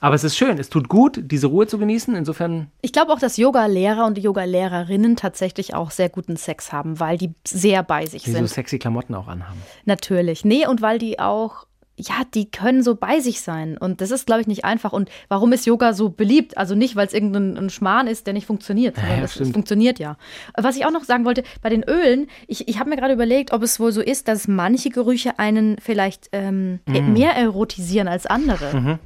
Aber 0.00 0.14
es 0.14 0.22
ist 0.22 0.36
schön, 0.36 0.58
es 0.58 0.70
tut 0.70 0.88
gut, 0.88 1.20
diese 1.22 1.48
Ruhe 1.48 1.66
zu 1.66 1.76
genießen. 1.76 2.14
Insofern, 2.14 2.70
ich 2.82 2.92
glaube 2.92 3.12
auch, 3.12 3.18
dass 3.18 3.36
Yoga-Lehrer 3.36 4.06
und 4.06 4.16
Yoga-Lehrerinnen 4.16 5.16
tatsächlich 5.16 5.74
auch 5.74 5.90
sehr 5.90 6.08
guten 6.08 6.36
Sex 6.36 6.72
haben, 6.72 7.00
weil 7.00 7.18
die 7.18 7.34
sehr 7.46 7.82
bei 7.82 8.06
sich 8.06 8.22
die 8.22 8.30
so 8.30 8.36
sind. 8.36 8.48
sexy 8.48 8.78
Klamotten 8.78 9.14
auch 9.14 9.26
anhaben. 9.26 9.60
Natürlich. 9.84 10.44
Nee, 10.44 10.66
und 10.66 10.82
weil 10.82 10.98
die 10.98 11.18
auch, 11.18 11.66
ja, 11.98 12.22
die 12.34 12.50
können 12.50 12.82
so 12.82 12.94
bei 12.94 13.20
sich 13.20 13.40
sein. 13.40 13.76
Und 13.76 14.00
das 14.00 14.10
ist, 14.10 14.26
glaube 14.26 14.40
ich, 14.40 14.46
nicht 14.46 14.64
einfach. 14.64 14.92
Und 14.92 15.10
warum 15.28 15.52
ist 15.52 15.66
Yoga 15.66 15.92
so 15.92 16.08
beliebt? 16.08 16.56
Also 16.56 16.74
nicht, 16.74 16.94
weil 16.96 17.06
es 17.06 17.12
irgendein 17.12 17.56
ein 17.56 17.70
Schmarrn 17.70 18.06
ist, 18.06 18.26
der 18.26 18.34
nicht 18.34 18.46
funktioniert, 18.46 18.96
sondern 18.96 19.18
ja, 19.18 19.24
es 19.24 19.34
stimmt. 19.34 19.52
funktioniert 19.52 19.98
ja. 19.98 20.16
Was 20.56 20.76
ich 20.76 20.86
auch 20.86 20.90
noch 20.92 21.04
sagen 21.04 21.24
wollte, 21.24 21.42
bei 21.60 21.68
den 21.70 21.82
Ölen, 21.82 22.28
ich, 22.46 22.68
ich 22.68 22.78
habe 22.78 22.88
mir 22.88 22.96
gerade 22.96 23.12
überlegt, 23.14 23.52
ob 23.52 23.62
es 23.62 23.80
wohl 23.80 23.92
so 23.92 24.00
ist, 24.00 24.28
dass 24.28 24.46
manche 24.48 24.90
Gerüche 24.90 25.38
einen 25.38 25.76
vielleicht 25.82 26.28
ähm, 26.32 26.80
Mm. 26.86 27.12
mehr 27.12 27.32
erotisieren 27.34 28.08
als 28.08 28.26
andere. 28.26 28.74
Mhm. 28.78 28.98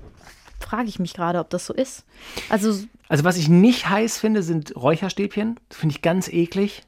Frage 0.61 0.89
ich 0.89 0.99
mich 0.99 1.15
gerade, 1.15 1.39
ob 1.39 1.51
das 1.51 1.67
so 1.67 1.75
ist. 1.75 2.05
Also, 2.49 2.75
Also 3.09 3.25
was 3.25 3.37
ich 3.37 3.49
nicht 3.49 3.89
heiß 3.89 4.19
finde, 4.19 4.43
sind 4.43 4.75
Räucherstäbchen. 4.77 5.59
Das 5.69 5.79
finde 5.79 5.95
ich 5.97 6.03
ganz 6.03 6.29
eklig. 6.29 6.83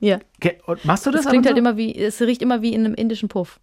ja. 0.00 0.18
Und 0.66 0.84
Machst 0.84 1.06
du 1.06 1.10
das? 1.10 1.22
Das 1.22 1.30
klingt 1.30 1.46
halt 1.46 1.54
und 1.54 1.58
immer 1.60 1.76
wie, 1.76 1.94
es 1.94 2.20
riecht 2.20 2.42
immer 2.42 2.60
wie 2.62 2.72
in 2.74 2.84
einem 2.84 2.94
indischen 2.94 3.28
Puff. 3.28 3.60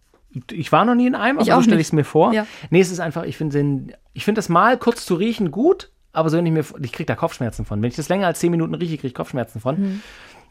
Ich 0.50 0.72
war 0.72 0.84
noch 0.84 0.94
nie 0.94 1.06
in 1.06 1.14
einem, 1.14 1.38
aber 1.38 1.46
Ich 1.46 1.52
so 1.54 1.62
stelle 1.62 1.80
ich 1.80 1.88
es 1.88 1.92
mir 1.92 2.04
vor. 2.04 2.32
Ja. 2.32 2.46
Nee, 2.70 2.80
es 2.80 2.90
ist 2.90 3.00
einfach, 3.00 3.24
ich 3.24 3.36
finde 3.36 3.94
ich 4.12 4.24
finde 4.24 4.38
das 4.38 4.48
mal 4.48 4.78
kurz 4.78 5.04
zu 5.04 5.14
riechen 5.14 5.50
gut, 5.50 5.90
aber 6.12 6.30
so 6.30 6.36
wenn 6.38 6.46
ich 6.46 6.52
mir, 6.52 6.64
ich 6.82 6.92
kriege 6.92 7.06
da 7.06 7.14
Kopfschmerzen 7.14 7.64
von. 7.64 7.82
Wenn 7.82 7.90
ich 7.90 7.96
das 7.96 8.08
länger 8.08 8.26
als 8.26 8.40
10 8.40 8.50
Minuten 8.50 8.74
rieche, 8.74 8.96
kriege 8.96 9.08
ich 9.08 9.14
Kopfschmerzen 9.14 9.60
von. 9.60 9.80
Mhm. 9.80 10.02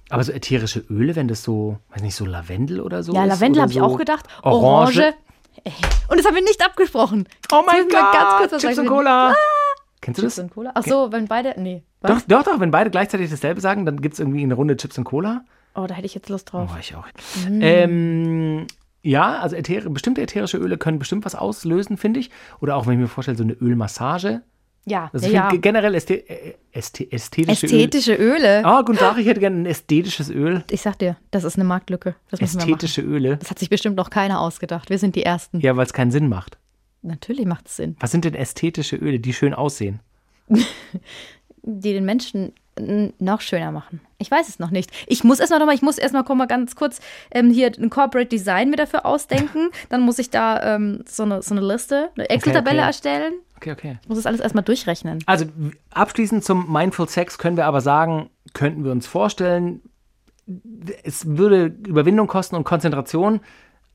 Aber 0.10 0.24
so 0.24 0.32
ätherische 0.32 0.80
Öle, 0.90 1.16
wenn 1.16 1.28
das 1.28 1.42
so, 1.44 1.78
weiß 1.94 2.02
nicht, 2.02 2.16
so 2.16 2.26
Lavendel 2.26 2.82
oder 2.82 3.02
so 3.02 3.14
Ja. 3.14 3.24
Lavendel 3.26 3.62
habe 3.62 3.72
ich 3.72 3.78
so 3.78 3.84
auch 3.86 3.98
gedacht. 3.98 4.26
Orange. 4.44 5.00
Orange. 5.00 5.14
Ey, 5.64 5.74
Und 6.10 6.18
das 6.18 6.26
haben 6.26 6.36
wir 6.36 6.42
nicht 6.44 6.64
abgesprochen. 6.66 7.28
Oh 7.52 7.62
mein 7.66 7.88
Gott, 7.88 8.14
ganz 8.14 8.36
kurz 8.38 8.52
was 8.54 8.62
Chips 8.62 8.78
und 8.78 8.88
Cola. 8.88 9.34
Kennst 10.02 10.18
du 10.18 10.24
Chips 10.24 10.36
das? 10.36 10.44
und 10.44 10.54
Cola? 10.54 10.72
Ach 10.74 10.84
so, 10.84 11.12
wenn 11.12 11.28
beide. 11.28 11.54
Nee. 11.58 11.84
Was? 12.02 12.26
Doch, 12.26 12.44
doch, 12.44 12.54
doch, 12.54 12.60
wenn 12.60 12.72
beide 12.72 12.90
gleichzeitig 12.90 13.30
dasselbe 13.30 13.62
sagen, 13.62 13.86
dann 13.86 14.02
gibt 14.02 14.14
es 14.14 14.20
irgendwie 14.20 14.42
eine 14.44 14.56
Runde 14.56 14.76
Chips 14.76 14.98
und 14.98 15.04
Cola. 15.04 15.46
Oh, 15.76 15.86
da 15.88 15.94
hätte 15.94 16.06
ich 16.08 16.16
jetzt 16.16 16.28
Lust 16.30 16.52
drauf. 16.52 16.70
Oh, 16.74 16.78
ich 16.80 16.96
auch. 16.96 17.06
Mhm. 17.48 17.60
Ähm, 17.62 18.68
ja, 19.04 19.40
also 19.40 19.56
äther 19.56 19.90
bestimmte 19.90 20.22
ätherische 20.22 20.58
Öle 20.58 20.78
können 20.78 21.00
bestimmt 21.00 21.26
was 21.26 21.36
auslösen, 21.36 21.98
finde 21.98 22.20
ich. 22.20 22.30
Oder 22.60 22.76
auch, 22.76 22.86
wenn 22.86 22.94
ich 22.94 23.00
mir 23.00 23.08
vorstelle, 23.08 23.38
so 23.38 23.44
eine 23.44 23.54
Ölmassage. 23.54 24.42
Ja, 24.86 25.12
Also 25.14 25.28
ja, 25.28 25.52
ja. 25.52 25.58
generell 25.58 25.94
ästhe 25.94 26.24
ästhe 26.72 27.12
ästhetische 27.12 27.68
Ästhetische 27.68 28.16
Öle. 28.16 28.66
Ah, 28.66 28.82
guten 28.82 28.98
Tag, 28.98 29.18
ich 29.18 29.28
hätte 29.28 29.40
gerne 29.40 29.62
ein 29.62 29.66
ästhetisches 29.68 30.32
Öl. 30.32 30.64
Ich 30.72 30.82
sag 30.82 30.98
dir, 30.98 31.18
das 31.30 31.44
ist 31.44 31.56
eine 31.56 31.66
Marktlücke. 31.66 32.16
Das. 32.32 32.42
Ästhetische 32.42 33.02
Öle. 33.02 33.38
Das 33.38 33.52
hat 33.52 33.60
sich 33.60 33.70
bestimmt 33.70 33.96
noch 33.96 34.10
keiner 34.10 34.40
ausgedacht. 34.42 34.90
Wir 34.90 34.98
sind 34.98 35.16
die 35.16 35.24
Ersten. 35.24 35.60
Ja, 35.60 35.78
weil 35.78 35.86
es 35.86 35.94
keinen 35.94 36.10
Sinn 36.10 36.30
macht. 36.30 36.58
Natürlich 37.04 37.46
macht 37.46 37.68
es 37.68 37.76
Sinn. 37.78 37.96
Was 38.00 38.12
sind 38.12 38.26
denn 38.26 38.34
ästhetische 38.34 38.96
Öle, 38.96 39.20
die 39.20 39.34
schön 39.34 39.54
aussehen? 39.54 40.00
Die 41.64 41.94
den 41.94 42.06
Menschen 42.06 42.54
noch 42.80 43.42
schöner 43.42 43.72
machen. 43.72 44.02
Ich 44.18 44.32
weiß 44.32 44.48
es 44.48 44.60
noch 44.60 44.72
nicht. 44.72 44.92
Ich 45.08 45.24
muss 45.24 45.40
erst 45.40 45.52
noch 45.52 45.66
mal, 45.66 45.76
ich 45.76 45.82
muss 45.82 45.98
erst 45.98 46.14
mal, 46.14 46.24
ganz 46.48 46.76
kurz 46.76 47.02
ähm, 47.32 47.50
hier 47.52 47.72
ein 47.78 47.90
Corporate 47.90 48.30
Design 48.30 48.70
mir 48.70 48.78
dafür 48.78 49.06
ausdenken. 49.06 49.70
Dann 49.90 50.02
muss 50.02 50.20
ich 50.20 50.30
da 50.30 50.76
ähm, 50.76 51.04
so, 51.08 51.24
eine, 51.24 51.42
so 51.42 51.54
eine 51.54 51.66
Liste, 51.66 52.10
eine 52.16 52.30
Excel-Tabelle 52.30 52.80
okay. 52.80 52.88
erstellen. 52.88 53.34
Okay, 53.58 53.72
okay. 53.74 54.00
Ich 54.02 54.10
muss 54.10 54.18
das 54.18 54.26
alles 54.26 54.40
erstmal 54.40 54.64
durchrechnen. 54.64 55.20
Also 55.26 55.46
abschließend 55.92 56.44
zum 56.44 56.72
Mindful 56.72 57.10
Sex 57.10 57.38
können 57.38 57.58
wir 57.58 57.66
aber 57.66 57.82
sagen, 57.82 58.30
könnten 58.54 58.84
wir 58.84 58.92
uns 58.92 59.06
vorstellen, 59.06 59.82
es 61.04 61.38
würde 61.38 61.66
Überwindung 61.88 62.28
kosten 62.28 62.56
und 62.56 62.64
Konzentration, 62.64 63.42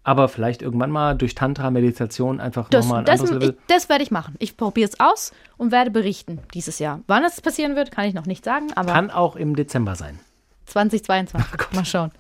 aber 0.07 0.29
vielleicht 0.29 0.63
irgendwann 0.63 0.93
mal 0.93 1.17
durch 1.17 1.35
Tantra, 1.35 1.69
Meditation 1.73 2.39
einfach 2.39 2.71
nochmal 2.71 3.01
ein 3.01 3.05
das, 3.07 3.21
anderes 3.21 3.31
ich, 3.39 3.49
Level. 3.49 3.59
das 3.67 3.89
werde 3.89 4.05
ich 4.05 4.13
machen. 4.13 4.37
Ich 4.39 4.57
probiere 4.57 4.89
es 4.89 5.01
aus 5.01 5.33
und 5.57 5.73
werde 5.73 5.91
berichten 5.91 6.39
dieses 6.55 6.79
Jahr. 6.79 7.01
Wann 7.09 7.25
es 7.25 7.41
passieren 7.41 7.75
wird, 7.75 7.91
kann 7.91 8.05
ich 8.05 8.15
noch 8.15 8.25
nicht 8.25 8.45
sagen, 8.45 8.69
aber 8.77 8.93
Kann 8.93 9.11
auch 9.11 9.35
im 9.35 9.57
Dezember 9.57 9.97
sein. 9.97 10.21
2022. 10.67 11.73
Mal 11.73 11.85
schauen. 11.85 12.13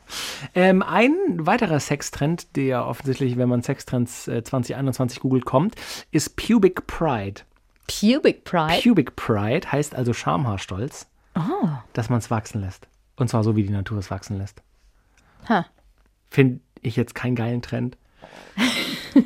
Ähm, 0.56 0.82
ein 0.82 1.14
weiterer 1.38 1.78
Sextrend, 1.78 2.56
der 2.56 2.86
offensichtlich, 2.86 3.36
wenn 3.36 3.48
man 3.48 3.62
Sextrends 3.62 4.26
äh, 4.26 4.42
2021 4.42 5.20
googelt, 5.20 5.44
kommt, 5.44 5.76
ist 6.10 6.34
Pubic 6.34 6.88
Pride. 6.88 7.42
Pubic 7.86 8.42
Pride. 8.42 8.82
Pubic 8.82 9.14
Pride 9.14 9.70
heißt 9.70 9.94
also 9.94 10.12
Schamhaarstolz, 10.12 11.06
oh. 11.36 11.68
dass 11.92 12.10
man 12.10 12.18
es 12.18 12.32
wachsen 12.32 12.62
lässt. 12.62 12.88
Und 13.14 13.28
zwar 13.28 13.44
so, 13.44 13.54
wie 13.54 13.62
die 13.62 13.70
Natur 13.70 13.98
es 13.98 14.10
wachsen 14.10 14.38
lässt. 14.38 14.60
Ha. 15.48 15.66
Finde 16.30 16.60
ich 16.88 16.96
jetzt 16.96 17.14
keinen 17.14 17.36
geilen 17.36 17.62
Trend. 17.62 17.96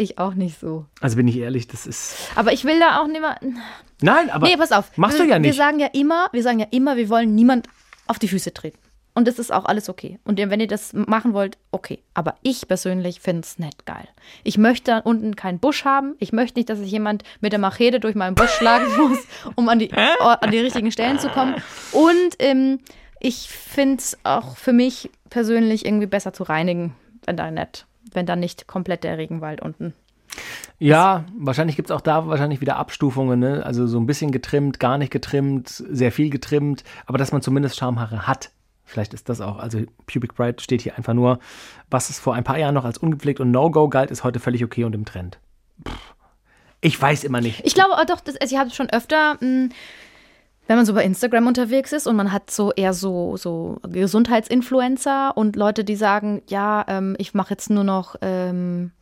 Ich 0.00 0.16
auch 0.16 0.34
nicht 0.34 0.60
so. 0.60 0.86
Also 1.00 1.16
bin 1.16 1.26
ich 1.26 1.36
ehrlich, 1.36 1.66
das 1.66 1.84
ist. 1.84 2.14
Aber 2.36 2.52
ich 2.52 2.64
will 2.64 2.78
da 2.78 3.00
auch 3.00 3.08
nicht 3.08 3.20
mehr. 3.20 3.36
Nein, 4.00 4.30
aber. 4.30 4.46
Nee, 4.46 4.56
pass 4.56 4.70
auf. 4.70 4.96
Machst 4.96 5.18
wir, 5.18 5.24
du 5.24 5.30
ja 5.30 5.34
Wir 5.34 5.40
nicht. 5.40 5.56
sagen 5.56 5.80
ja 5.80 5.88
immer, 5.92 6.28
wir 6.30 6.44
sagen 6.44 6.60
ja 6.60 6.68
immer, 6.70 6.96
wir 6.96 7.08
wollen 7.08 7.34
niemand 7.34 7.66
auf 8.06 8.20
die 8.20 8.28
Füße 8.28 8.54
treten. 8.54 8.78
Und 9.14 9.26
das 9.26 9.40
ist 9.40 9.52
auch 9.52 9.64
alles 9.64 9.88
okay. 9.88 10.20
Und 10.22 10.38
wenn 10.38 10.60
ihr 10.60 10.68
das 10.68 10.92
machen 10.92 11.32
wollt, 11.34 11.58
okay. 11.72 11.98
Aber 12.14 12.36
ich 12.44 12.68
persönlich 12.68 13.18
finde 13.18 13.40
es 13.40 13.58
nicht 13.58 13.86
geil. 13.86 14.06
Ich 14.44 14.56
möchte 14.56 14.92
da 14.92 14.98
unten 14.98 15.34
keinen 15.34 15.58
Busch 15.58 15.84
haben. 15.84 16.14
Ich 16.20 16.32
möchte 16.32 16.60
nicht, 16.60 16.70
dass 16.70 16.78
sich 16.78 16.92
jemand 16.92 17.24
mit 17.40 17.50
der 17.50 17.58
Machete 17.58 17.98
durch 17.98 18.14
meinen 18.14 18.36
Busch 18.36 18.52
schlagen 18.52 18.86
muss, 19.08 19.18
um 19.56 19.68
an 19.68 19.80
die, 19.80 19.92
an 19.92 20.50
die 20.52 20.60
richtigen 20.60 20.92
Stellen 20.92 21.18
zu 21.18 21.28
kommen. 21.28 21.56
Und 21.90 22.36
ähm, 22.38 22.78
ich 23.20 23.48
finde 23.48 23.98
es 23.98 24.18
auch 24.24 24.56
für 24.56 24.72
mich 24.72 25.10
persönlich 25.30 25.84
irgendwie 25.84 26.06
besser 26.06 26.32
zu 26.32 26.42
reinigen, 26.44 26.94
wenn 27.26 27.36
da 27.36 27.50
nicht, 27.50 27.86
wenn 28.12 28.26
da 28.26 28.36
nicht 28.36 28.66
komplett 28.66 29.04
der 29.04 29.18
Regenwald 29.18 29.60
unten. 29.60 29.94
Ja, 30.78 31.24
wahrscheinlich 31.36 31.76
gibt 31.76 31.90
es 31.90 31.96
auch 31.96 32.00
da 32.00 32.28
wahrscheinlich 32.28 32.60
wieder 32.60 32.76
Abstufungen, 32.76 33.40
ne? 33.40 33.64
Also 33.66 33.86
so 33.86 33.98
ein 33.98 34.06
bisschen 34.06 34.30
getrimmt, 34.30 34.78
gar 34.78 34.98
nicht 34.98 35.10
getrimmt, 35.10 35.68
sehr 35.68 36.12
viel 36.12 36.30
getrimmt, 36.30 36.84
aber 37.06 37.18
dass 37.18 37.32
man 37.32 37.42
zumindest 37.42 37.76
Schamhaare 37.76 38.26
hat. 38.28 38.50
Vielleicht 38.84 39.12
ist 39.12 39.28
das 39.28 39.40
auch, 39.40 39.58
also 39.58 39.80
Pubic 40.06 40.34
Pride 40.34 40.62
steht 40.62 40.80
hier 40.80 40.96
einfach 40.96 41.14
nur, 41.14 41.40
was 41.90 42.08
es 42.08 42.18
vor 42.18 42.34
ein 42.34 42.44
paar 42.44 42.58
Jahren 42.58 42.74
noch 42.74 42.84
als 42.84 42.98
ungepflegt 42.98 43.40
und 43.40 43.50
No-Go 43.50 43.88
galt, 43.88 44.10
ist 44.10 44.24
heute 44.24 44.40
völlig 44.40 44.64
okay 44.64 44.84
und 44.84 44.94
im 44.94 45.04
Trend. 45.04 45.38
Pff. 45.86 46.14
Ich 46.80 47.00
weiß 47.00 47.24
immer 47.24 47.40
nicht. 47.40 47.64
Ich 47.66 47.74
glaube 47.74 47.94
aber 47.94 48.04
doch, 48.04 48.20
das, 48.20 48.36
also 48.36 48.54
ich 48.54 48.58
habe 48.58 48.70
es 48.70 48.76
schon 48.76 48.88
öfter, 48.90 49.36
mh, 49.40 49.70
wenn 50.68 50.76
man 50.76 50.86
so 50.86 50.92
bei 50.92 51.02
Instagram 51.02 51.46
unterwegs 51.46 51.92
ist 51.92 52.06
und 52.06 52.14
man 52.14 52.30
hat 52.30 52.50
so 52.50 52.72
eher 52.72 52.92
so, 52.92 53.38
so 53.38 53.78
Gesundheitsinfluencer 53.88 55.34
und 55.34 55.56
Leute, 55.56 55.82
die 55.82 55.96
sagen, 55.96 56.42
ja, 56.46 56.84
ähm, 56.86 57.16
ich 57.18 57.32
mache 57.32 57.54
jetzt 57.54 57.70
nur 57.70 57.84
noch, 57.84 58.16
ähm, 58.20 58.92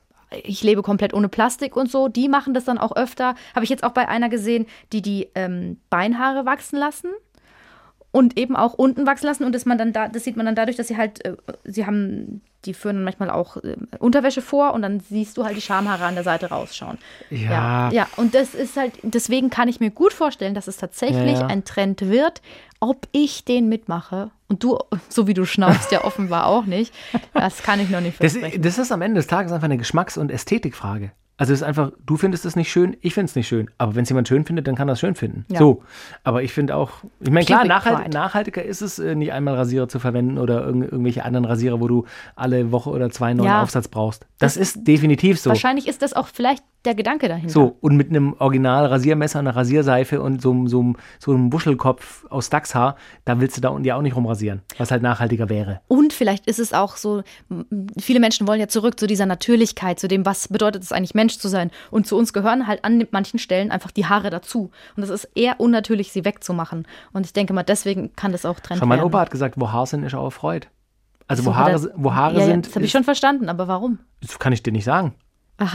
ich 0.45 0.63
lebe 0.63 0.83
komplett 0.83 1.13
ohne 1.13 1.29
Plastik 1.29 1.77
und 1.77 1.91
so, 1.91 2.07
die 2.07 2.29
machen 2.29 2.55
das 2.55 2.65
dann 2.65 2.79
auch 2.79 2.95
öfter. 2.95 3.35
Habe 3.55 3.65
ich 3.65 3.71
jetzt 3.71 3.83
auch 3.83 3.91
bei 3.91 4.09
einer 4.09 4.29
gesehen, 4.29 4.67
die 4.93 5.03
die 5.03 5.29
ähm, 5.35 5.79
Beinhaare 5.91 6.47
wachsen 6.47 6.79
lassen 6.79 7.11
und 8.13 8.39
eben 8.39 8.55
auch 8.55 8.75
unten 8.75 9.05
wachsen 9.05 9.27
lassen 9.27 9.43
und 9.43 9.53
das 9.53 9.67
man 9.67 9.77
dann 9.77 9.93
da, 9.93 10.07
das 10.07 10.23
sieht 10.23 10.37
man 10.37 10.47
dann 10.47 10.55
dadurch, 10.55 10.77
dass 10.77 10.87
sie 10.87 10.97
halt, 10.97 11.25
äh, 11.25 11.37
sie 11.65 11.85
haben, 11.85 12.43
die 12.67 12.75
führen 12.75 12.97
dann 12.97 13.05
manchmal 13.05 13.31
auch 13.31 13.57
äh, 13.59 13.77
Unterwäsche 13.99 14.43
vor 14.43 14.75
und 14.75 14.83
dann 14.83 15.01
siehst 15.01 15.37
du 15.37 15.45
halt 15.45 15.57
die 15.57 15.61
Schamhaare 15.63 16.05
an 16.05 16.15
der 16.15 16.25
Seite 16.25 16.49
rausschauen. 16.51 16.99
Ja. 17.31 17.39
ja, 17.51 17.91
ja, 17.93 18.07
und 18.17 18.35
das 18.35 18.55
ist 18.55 18.77
halt, 18.77 18.93
deswegen 19.03 19.49
kann 19.51 19.69
ich 19.69 19.81
mir 19.81 19.91
gut 19.91 20.13
vorstellen, 20.13 20.55
dass 20.55 20.67
es 20.69 20.77
tatsächlich 20.77 21.39
Ja, 21.39 21.47
ein 21.47 21.65
Trend 21.65 22.03
wird. 22.03 22.43
Ob 22.79 23.09
ich 23.13 23.45
den 23.47 23.69
mitmache, 23.71 24.31
Und 24.49 24.63
du, 24.63 24.79
so 25.09 25.27
wie 25.27 25.35
du 25.35 25.47
schnaufst, 25.47 25.93
ja 25.93 26.05
offenbar 26.05 26.47
auch 26.47 26.67
nicht. 26.67 26.93
Das 27.33 27.63
kann 27.63 27.81
ich 27.81 27.89
noch 27.91 28.01
nicht 28.01 28.23
Das, 28.23 28.33
versprechen. 28.33 28.63
das 28.63 28.79
ist 28.79 28.93
am 28.93 29.01
Ende 29.03 29.19
des 29.21 29.27
Tages 29.29 29.53
einfach 29.53 29.65
eine 29.67 29.79
Geschmacks- 29.79 30.19
und 30.19 30.31
Ästhetikfrage. 30.31 31.13
Also 31.39 31.53
es 31.53 31.61
ist 31.61 31.67
einfach, 31.67 31.93
du 32.07 32.17
findest 32.17 32.47
es 32.47 32.57
nicht 32.57 32.71
schön, 32.71 32.97
ich 33.03 33.13
finde 33.13 33.27
es 33.27 33.37
nicht 33.37 33.47
schön. 33.47 33.69
Aber 33.77 33.95
wenn 33.95 34.05
es 34.05 34.09
jemand 34.09 34.27
schön 34.27 34.45
findet, 34.47 34.67
dann 34.67 34.75
kann 34.75 34.89
er 34.89 34.93
es 34.93 35.01
schön 35.01 35.15
finden. 35.15 35.45
Ja. 35.51 35.59
So. 35.59 35.83
Aber 36.25 36.43
ich 36.43 36.53
finde 36.53 36.75
auch, 36.77 36.91
ich 37.21 37.31
meine, 37.31 37.45
klar, 37.45 37.67
nachhalt, 37.67 38.13
nachhaltiger 38.15 38.63
ist 38.65 38.81
es, 38.81 38.99
äh, 38.99 39.15
nicht 39.15 39.33
einmal 39.33 39.55
Rasierer 39.55 39.87
zu 39.89 39.99
verwenden 39.99 40.39
oder 40.39 40.65
irgend, 40.65 40.85
irgendwelche 40.91 41.25
anderen 41.25 41.45
Rasierer, 41.45 41.79
wo 41.81 41.89
du 41.89 42.05
alle 42.37 42.73
Woche 42.73 42.89
oder 42.91 43.11
zwei 43.11 43.29
einen 43.29 43.39
neuen 43.39 43.49
Ja. 43.51 43.63
Aufsatz 43.63 43.89
brauchst. 43.89 44.27
Das, 44.39 44.57
ist 44.57 44.87
definitiv 44.87 45.39
so. 45.41 45.51
Wahrscheinlich 45.51 45.87
ist 45.89 46.01
das 46.03 46.15
auch 46.15 46.29
vielleicht 46.29 46.63
der 46.85 46.95
Gedanke 46.95 47.27
dahinter. 47.29 47.51
So, 47.51 47.77
und 47.81 47.97
mit 47.97 48.11
einem 48.11 48.35
Original 48.39 48.87
Rasiermesser, 48.87 49.41
einer 49.41 49.57
Rasierseife 49.57 50.23
und 50.23 50.41
so, 50.41 50.53
einem- 50.53 50.69
so, 50.69 50.93
so 51.19 51.33
einem 51.33 51.53
Wuschelkopf 51.53 52.25
aus 52.31 52.49
Dachshaar, 52.49 52.95
da 53.25 53.41
willst 53.41 53.57
du 53.57 53.61
da 53.61 53.71
unten 53.71 53.85
ja 53.85 53.97
auch 53.97 54.03
nicht 54.03 54.15
rumrasieren, 54.15 54.63
was 54.79 54.91
halt 54.93 55.03
nachhaltiger 55.03 55.49
wäre. 55.49 55.81
Und 55.89 56.13
vielleicht 56.13 56.47
ist 56.47 56.61
es 56.61 56.73
auch 56.73 56.97
so, 56.97 57.23
viele 57.99 58.21
Menschen 58.21 58.47
wollen 58.47 58.61
ja 58.61 58.69
zurück 58.69 59.01
zu 59.01 59.07
dieser 59.09 59.27
Natürlichkeit, 59.27 59.99
zu 59.99 60.07
dem, 60.07 60.25
was 60.27 60.47
bedeutet 60.49 60.83
es 60.85 60.93
eigentlich, 60.93 61.15
Mensch 61.27 61.39
zu 61.39 61.49
sein. 61.49 61.71
Und 61.91 62.07
zu 62.07 62.17
uns 62.17 62.33
gehören 62.33 62.67
halt 62.67 62.85
an 62.85 63.05
manchen 63.11 63.39
Stellen 63.39 63.71
einfach 63.73 63.91
die 63.91 64.07
Haare 64.07 64.31
dazu. 64.31 64.71
Und 64.97 65.03
es 65.03 65.11
ist 65.11 65.25
eher 65.35 65.59
unnatürlich, 65.61 66.13
sie 66.13 66.25
wegzumachen. 66.25 66.87
Und 67.13 67.27
ich 67.27 67.33
denke 67.33 67.53
mal, 67.53 67.65
deswegen 67.65 68.15
kann 68.15 68.33
das 68.33 68.47
auch 68.47 68.61
Trend 68.61 68.79
Schon 68.79 68.89
mein 68.89 68.99
werden. 68.99 69.09
Opa 69.09 69.21
hat 69.21 69.31
gesagt, 69.31 69.55
wo 69.59 69.73
Haar 69.73 69.87
sind, 69.87 70.05
ist 70.05 70.15
auch 70.15 70.31
Freude. 70.31 70.69
Also 71.27 71.43
So 71.43 71.51
wo 71.51 71.57
Haare, 71.57 71.93
wo 71.97 72.15
Haare 72.15 72.39
ja, 72.39 72.47
sind, 72.47 72.67
Das 72.67 72.77
habe 72.77 72.85
ich 72.85 72.93
schon 72.93 73.03
verstanden, 73.03 73.49
aber 73.49 73.67
warum? 73.67 73.99
das 74.21 74.39
kann 74.39 74.53
ich 74.53 74.63
dir 74.63 74.73
nicht 74.73 74.85
sagen. 74.85 75.15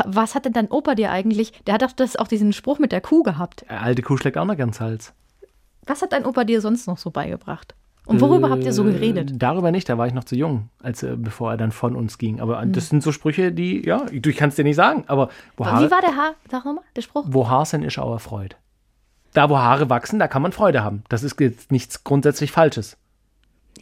Was 0.05 0.35
hat 0.35 0.45
denn 0.45 0.53
dein 0.53 0.69
Opa 0.69 0.95
dir 0.95 1.11
eigentlich? 1.11 1.51
Der 1.65 1.73
hat 1.73 1.81
doch 1.81 1.91
das, 1.91 2.15
auch 2.15 2.27
diesen 2.27 2.53
Spruch 2.53 2.79
mit 2.79 2.91
der 2.91 3.01
Kuh 3.01 3.23
gehabt. 3.23 3.65
Äh, 3.67 3.73
Alte 3.73 4.01
Kuh 4.03 4.15
schlägt 4.15 4.37
auch 4.37 4.45
noch 4.45 4.55
ganz 4.55 4.79
Hals. 4.79 5.13
Was 5.85 6.01
hat 6.01 6.13
dein 6.13 6.25
Opa 6.25 6.43
dir 6.45 6.61
sonst 6.61 6.87
noch 6.87 6.97
so 6.99 7.09
beigebracht? 7.09 7.75
Und 8.05 8.19
worüber 8.19 8.49
habt 8.49 8.63
ihr 8.63 8.73
so 8.73 8.87
Äh, 8.87 8.93
geredet? 8.93 9.31
Darüber 9.35 9.71
nicht, 9.71 9.87
da 9.87 9.97
war 9.97 10.07
ich 10.07 10.13
noch 10.13 10.23
zu 10.23 10.35
jung, 10.35 10.69
als 10.81 11.03
äh, 11.03 11.15
bevor 11.17 11.51
er 11.51 11.57
dann 11.57 11.71
von 11.71 11.95
uns 11.95 12.17
ging. 12.17 12.39
Aber 12.41 12.61
äh, 12.61 12.67
das 12.67 12.89
sind 12.89 13.03
so 13.03 13.11
Sprüche, 13.11 13.51
die, 13.51 13.85
ja, 13.85 14.05
du, 14.11 14.29
ich 14.29 14.35
kann 14.37 14.49
es 14.49 14.55
dir 14.55 14.63
nicht 14.63 14.75
sagen, 14.75 15.03
aber 15.07 15.29
wo, 15.55 15.63
Wie 15.65 15.69
Haare, 15.69 15.91
war 15.91 16.01
der 16.01 16.15
Haar? 16.15 16.33
Sag 16.49 16.65
nochmal, 16.65 16.83
der 16.95 17.01
Spruch. 17.03 17.25
wo 17.27 17.47
Haar 17.47 17.65
sind, 17.65 17.83
ist 17.83 17.99
auch 17.99 18.19
Freude. 18.19 18.55
Da, 19.33 19.49
wo 19.49 19.57
Haare 19.57 19.89
wachsen, 19.89 20.19
da 20.19 20.27
kann 20.27 20.41
man 20.41 20.51
Freude 20.51 20.83
haben. 20.83 21.03
Das 21.09 21.23
ist 21.23 21.39
jetzt 21.39 21.71
nichts 21.71 22.03
grundsätzlich 22.03 22.51
Falsches. 22.51 22.97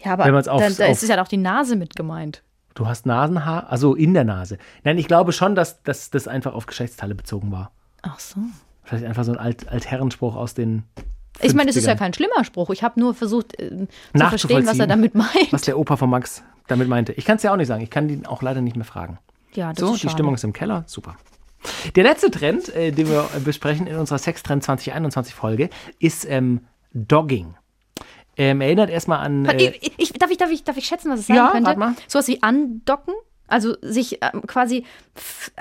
Ja, 0.03 0.13
aber 0.13 0.25
Wenn 0.25 0.33
man's 0.33 0.45
da, 0.45 0.51
aufs- 0.51 0.77
da 0.77 0.85
ist 0.85 1.07
ja 1.07 1.21
auch 1.23 1.27
die 1.27 1.37
Nase 1.37 1.75
mit 1.75 1.95
gemeint. 1.95 2.43
Du 2.75 2.87
hast 2.87 3.05
Nasenhaar, 3.05 3.69
also 3.71 3.95
in 3.95 4.13
der 4.13 4.25
Nase. 4.25 4.57
Nein, 4.83 4.97
ich 4.99 5.07
glaube 5.07 5.31
schon, 5.31 5.55
dass, 5.55 5.81
dass 5.83 6.11
das 6.11 6.27
einfach 6.27 6.53
auf 6.53 6.65
Geschlechtsteile 6.67 7.15
bezogen 7.15 7.51
war. 7.51 7.71
Ach 8.03 8.19
so. 8.19 8.39
Vielleicht 8.83 9.05
einfach 9.05 9.23
so 9.23 9.31
ein 9.31 9.37
Alt 9.39 9.67
Altherrenspruch 9.69 10.35
aus 10.35 10.53
den. 10.53 10.83
Ich 11.41 11.53
meine, 11.53 11.69
es 11.69 11.75
ist 11.75 11.85
ja 11.85 11.93
50ern. 11.93 11.97
kein 11.97 12.13
schlimmer 12.13 12.43
Spruch. 12.43 12.69
Ich 12.71 12.83
habe 12.83 12.99
nur 12.99 13.13
versucht 13.13 13.59
äh, 13.59 13.87
zu 14.15 14.27
verstehen, 14.27 14.65
was 14.65 14.79
er 14.79 14.87
damit 14.87 15.15
meint. 15.15 15.51
Was 15.51 15.61
der 15.63 15.77
Opa 15.77 15.95
von 15.97 16.09
Max 16.09 16.43
damit 16.67 16.87
meinte. 16.87 17.13
Ich 17.13 17.25
kann 17.25 17.37
es 17.37 17.43
ja 17.43 17.51
auch 17.51 17.57
nicht 17.57 17.67
sagen. 17.67 17.81
Ich 17.83 17.89
kann 17.89 18.09
ihn 18.09 18.25
auch 18.25 18.41
leider 18.41 18.61
nicht 18.61 18.75
mehr 18.75 18.85
fragen. 18.85 19.17
ja, 19.53 19.69
das 19.73 19.79
So, 19.79 19.87
ist 19.93 19.95
die 19.95 19.99
schade. 20.07 20.13
Stimmung 20.13 20.33
ist 20.35 20.43
im 20.43 20.53
Keller. 20.53 20.83
Super. 20.87 21.15
Der 21.95 22.03
letzte 22.03 22.31
Trend, 22.31 22.73
äh, 22.75 22.91
den 22.91 23.07
wir 23.09 23.27
äh, 23.35 23.39
besprechen 23.39 23.87
in 23.87 23.95
unserer 23.97 24.17
Sextrend 24.17 24.63
2021 24.63 25.33
Folge, 25.35 25.69
ist 25.99 26.25
ähm, 26.29 26.61
Dogging. 26.93 27.55
Ähm, 28.37 28.61
erinnert 28.61 28.89
erstmal 28.89 29.19
an. 29.19 29.45
Äh, 29.45 29.73
ich, 29.81 29.93
ich, 29.97 30.13
darf, 30.13 30.31
ich, 30.31 30.37
darf, 30.37 30.49
ich, 30.51 30.63
darf 30.63 30.77
ich 30.77 30.85
schätzen, 30.85 31.11
was 31.11 31.19
es 31.21 31.27
sein 31.27 31.35
Ja, 31.35 31.49
könnte? 31.51 31.75
mal. 31.75 31.95
Sowas 32.07 32.27
wie 32.29 32.41
andocken. 32.41 33.13
Also 33.47 33.75
sich 33.81 34.19
ähm, 34.21 34.43
quasi. 34.47 34.85
f- 35.15 35.51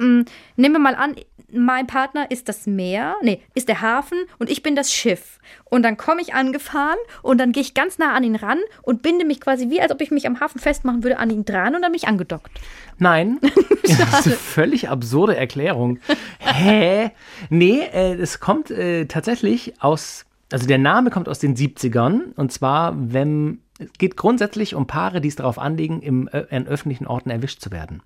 ähm, 0.00 0.24
nehmen 0.56 0.74
wir 0.74 0.80
mal 0.80 0.96
an, 0.96 1.14
mein 1.52 1.86
Partner 1.86 2.30
ist 2.30 2.48
das 2.48 2.66
Meer, 2.66 3.16
nee, 3.22 3.40
ist 3.54 3.68
der 3.68 3.80
Hafen 3.80 4.18
und 4.38 4.50
ich 4.50 4.62
bin 4.62 4.76
das 4.76 4.92
Schiff. 4.92 5.38
Und 5.64 5.82
dann 5.82 5.96
komme 5.96 6.20
ich 6.22 6.34
angefahren 6.34 6.98
und 7.22 7.38
dann 7.38 7.52
gehe 7.52 7.62
ich 7.62 7.74
ganz 7.74 7.98
nah 7.98 8.14
an 8.14 8.24
ihn 8.24 8.36
ran 8.36 8.58
und 8.82 9.02
binde 9.02 9.24
mich 9.24 9.40
quasi 9.40 9.70
wie, 9.70 9.80
als 9.80 9.92
ob 9.92 10.00
ich 10.00 10.10
mich 10.10 10.26
am 10.26 10.40
Hafen 10.40 10.60
festmachen 10.60 11.02
würde, 11.02 11.18
an 11.18 11.30
ihn 11.30 11.44
dran 11.44 11.74
und 11.74 11.82
dann 11.82 11.92
bin 11.92 11.96
ich 11.96 12.08
angedockt. 12.08 12.50
Nein. 12.98 13.38
das 13.82 14.20
ist 14.20 14.26
eine 14.26 14.36
völlig 14.36 14.88
absurde 14.88 15.36
Erklärung. 15.36 15.98
Hä? 16.38 17.10
Nee, 17.50 17.80
äh, 17.92 18.14
es 18.14 18.40
kommt 18.40 18.70
äh, 18.70 19.06
tatsächlich 19.06 19.74
aus, 19.80 20.24
also 20.52 20.66
der 20.66 20.78
Name 20.78 21.10
kommt 21.10 21.28
aus 21.28 21.38
den 21.38 21.56
70ern 21.56 22.34
und 22.36 22.52
zwar, 22.52 22.94
wenn 22.96 23.60
es 23.84 23.98
geht 23.98 24.16
grundsätzlich 24.16 24.74
um 24.74 24.86
Paare, 24.86 25.20
die 25.20 25.28
es 25.28 25.36
darauf 25.36 25.58
anlegen, 25.58 26.00
im, 26.02 26.28
äh, 26.32 26.44
an 26.50 26.66
öffentlichen 26.66 27.06
Orten 27.06 27.30
erwischt 27.30 27.60
zu 27.60 27.70
werden. 27.70 28.02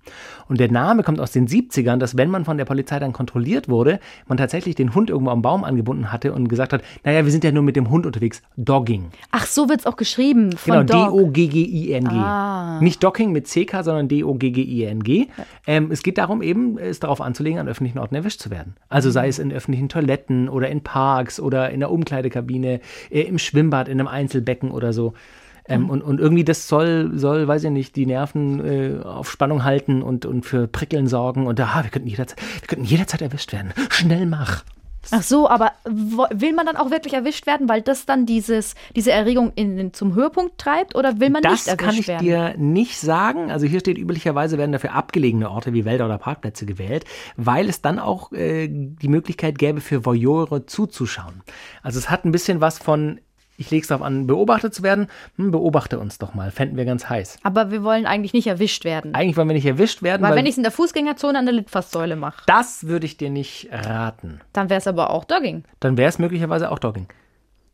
Und 0.47 0.59
der 0.59 0.71
Name 0.71 1.03
kommt 1.03 1.19
aus 1.19 1.31
den 1.31 1.47
70ern, 1.47 1.97
dass 1.97 2.17
wenn 2.17 2.29
man 2.29 2.45
von 2.45 2.57
der 2.57 2.65
Polizei 2.65 2.99
dann 2.99 3.13
kontrolliert 3.13 3.69
wurde, 3.69 3.99
man 4.27 4.37
tatsächlich 4.37 4.75
den 4.75 4.95
Hund 4.95 5.09
irgendwo 5.09 5.31
am 5.31 5.41
Baum 5.41 5.63
angebunden 5.63 6.11
hatte 6.11 6.33
und 6.33 6.47
gesagt 6.47 6.73
hat, 6.73 6.81
naja, 7.03 7.25
wir 7.25 7.31
sind 7.31 7.43
ja 7.43 7.51
nur 7.51 7.63
mit 7.63 7.75
dem 7.75 7.89
Hund 7.89 8.05
unterwegs. 8.05 8.41
Dogging. 8.57 9.09
Ach, 9.31 9.45
so 9.45 9.69
wird 9.69 9.81
es 9.81 9.85
auch 9.85 9.95
geschrieben. 9.95 10.51
Genau, 10.65 10.77
Von 10.77 10.87
Dog. 10.87 11.11
D-O-G-G-I-N-G. 11.11 12.15
Ah. 12.15 12.79
Nicht 12.81 13.03
Docking 13.03 13.31
mit 13.31 13.47
CK, 13.47 13.83
sondern 13.83 14.07
D-O-G-G-I-N-G. 14.07 15.27
Ähm, 15.67 15.91
es 15.91 16.03
geht 16.03 16.17
darum, 16.17 16.41
eben 16.41 16.77
es 16.77 16.99
darauf 16.99 17.21
anzulegen, 17.21 17.59
an 17.59 17.67
öffentlichen 17.67 17.99
Orten 17.99 18.15
erwischt 18.15 18.41
zu 18.41 18.49
werden. 18.49 18.75
Also 18.89 19.11
sei 19.11 19.27
es 19.27 19.39
in 19.39 19.51
öffentlichen 19.51 19.89
Toiletten 19.89 20.49
oder 20.49 20.69
in 20.69 20.81
Parks 20.81 21.39
oder 21.39 21.69
in 21.69 21.79
der 21.79 21.91
Umkleidekabine, 21.91 22.79
äh, 23.09 23.21
im 23.21 23.39
Schwimmbad, 23.39 23.87
in 23.87 23.99
einem 23.99 24.07
Einzelbecken 24.07 24.71
oder 24.71 24.93
so. 24.93 25.13
Ähm, 25.69 25.89
und, 25.89 26.01
und 26.01 26.19
irgendwie 26.19 26.43
das 26.43 26.67
soll, 26.67 27.11
soll, 27.13 27.47
weiß 27.47 27.63
ich 27.63 27.71
nicht, 27.71 27.95
die 27.95 28.05
Nerven 28.05 28.65
äh, 28.65 29.03
auf 29.03 29.31
Spannung 29.31 29.63
halten 29.63 30.01
und, 30.01 30.25
und 30.25 30.45
für 30.45 30.67
Prickeln 30.67 31.07
sorgen. 31.07 31.47
Und 31.47 31.59
ah, 31.59 31.83
wir 31.83 31.89
könnten 31.89 32.09
jederzeit, 32.09 32.41
wir 32.59 32.67
könnten 32.67 32.85
jederzeit 32.85 33.21
erwischt 33.21 33.53
werden. 33.53 33.73
Schnell 33.89 34.25
mach. 34.25 34.63
Ach 35.11 35.23
so, 35.23 35.49
aber 35.49 35.71
will 35.85 36.53
man 36.53 36.65
dann 36.65 36.75
auch 36.75 36.91
wirklich 36.91 37.13
erwischt 37.13 37.47
werden, 37.47 37.69
weil 37.69 37.81
das 37.81 38.05
dann 38.05 38.25
dieses, 38.25 38.75
diese 38.95 39.11
Erregung 39.11 39.51
in, 39.55 39.93
zum 39.93 40.13
Höhepunkt 40.13 40.57
treibt 40.57 40.95
oder 40.95 41.19
will 41.19 41.29
man 41.29 41.41
Das 41.41 41.51
nicht 41.53 41.67
erwischt 41.67 41.85
kann 41.85 41.95
ich 41.95 42.07
werden? 42.07 42.25
dir 42.25 42.55
nicht 42.57 42.99
sagen. 42.99 43.49
Also 43.49 43.65
hier 43.65 43.79
steht 43.79 43.97
üblicherweise 43.97 44.57
werden 44.57 44.71
dafür 44.71 44.93
abgelegene 44.93 45.49
Orte 45.49 45.73
wie 45.73 45.85
Wälder 45.85 46.05
oder 46.05 46.17
Parkplätze 46.17 46.65
gewählt, 46.65 47.05
weil 47.37 47.69
es 47.69 47.81
dann 47.81 47.97
auch 47.97 48.31
äh, 48.33 48.67
die 48.69 49.07
Möglichkeit 49.07 49.57
gäbe, 49.57 49.81
für 49.81 50.05
Voyeure 50.05 50.65
zuzuschauen. 50.65 51.41
Also 51.81 51.97
es 51.97 52.09
hat 52.09 52.25
ein 52.25 52.31
bisschen 52.31 52.61
was 52.61 52.77
von, 52.77 53.19
ich 53.59 53.69
lege 53.71 53.81
es 53.83 53.87
darauf 53.89 54.03
an, 54.05 54.25
beobachtet 54.25 54.73
zu 54.73 54.81
werden. 54.81 55.07
Hm, 55.35 55.51
beobachte 55.51 55.99
uns 55.99 56.17
doch 56.17 56.33
mal, 56.33 56.49
fänden 56.49 56.77
wir 56.77 56.85
ganz 56.85 57.09
heiß. 57.09 57.37
aber 57.43 57.69
wir 57.71 57.83
wollen 57.83 58.05
eigentlich 58.05 58.33
nicht 58.33 58.47
erwischt 58.47 58.85
werden. 58.85 59.13
Eigentlich 59.13 59.37
wollen 59.37 59.47
wir 59.49 59.53
nicht 59.53 59.65
erwischt 59.65 60.01
werden, 60.01 60.21
weil 60.23 60.31
weil, 60.31 60.37
wenn 60.37 60.45
ich 60.45 60.51
es 60.51 60.57
in 60.57 60.63
der 60.63 60.71
Fußgängerzone 60.71 61.37
an 61.37 61.45
der 61.45 61.53
Litfaßsäule 61.53 62.15
mache, 62.15 62.43
das 62.47 62.87
würde 62.87 63.05
ich 63.05 63.17
dir 63.17 63.29
nicht 63.29 63.69
raten. 63.71 64.41
dann 64.53 64.69
wäre 64.69 64.79
es 64.79 64.87
aber 64.87 65.09
auch 65.11 65.25
Dogging. 65.25 65.63
Dann 65.79 65.97
wäre 65.97 66.09
es 66.09 66.17
möglicherweise 66.19 66.71
auch 66.71 66.79
Dogging. 66.79 67.07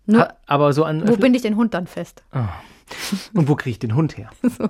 Nur, 0.07 0.21
Ha- 0.21 0.33
Aber 0.47 0.73
so 0.73 0.83
an 0.83 1.07
wo 1.07 1.15
binde 1.15 1.37
ich 1.37 1.41
den 1.43 1.55
Hund 1.55 1.73
dann 1.73 1.87
fest? 1.87 2.23
und 3.33 3.47
wo 3.47 3.55
kriege 3.55 3.71
ich 3.71 3.79
den 3.79 3.95
Hund 3.95 4.17
her? 4.17 4.29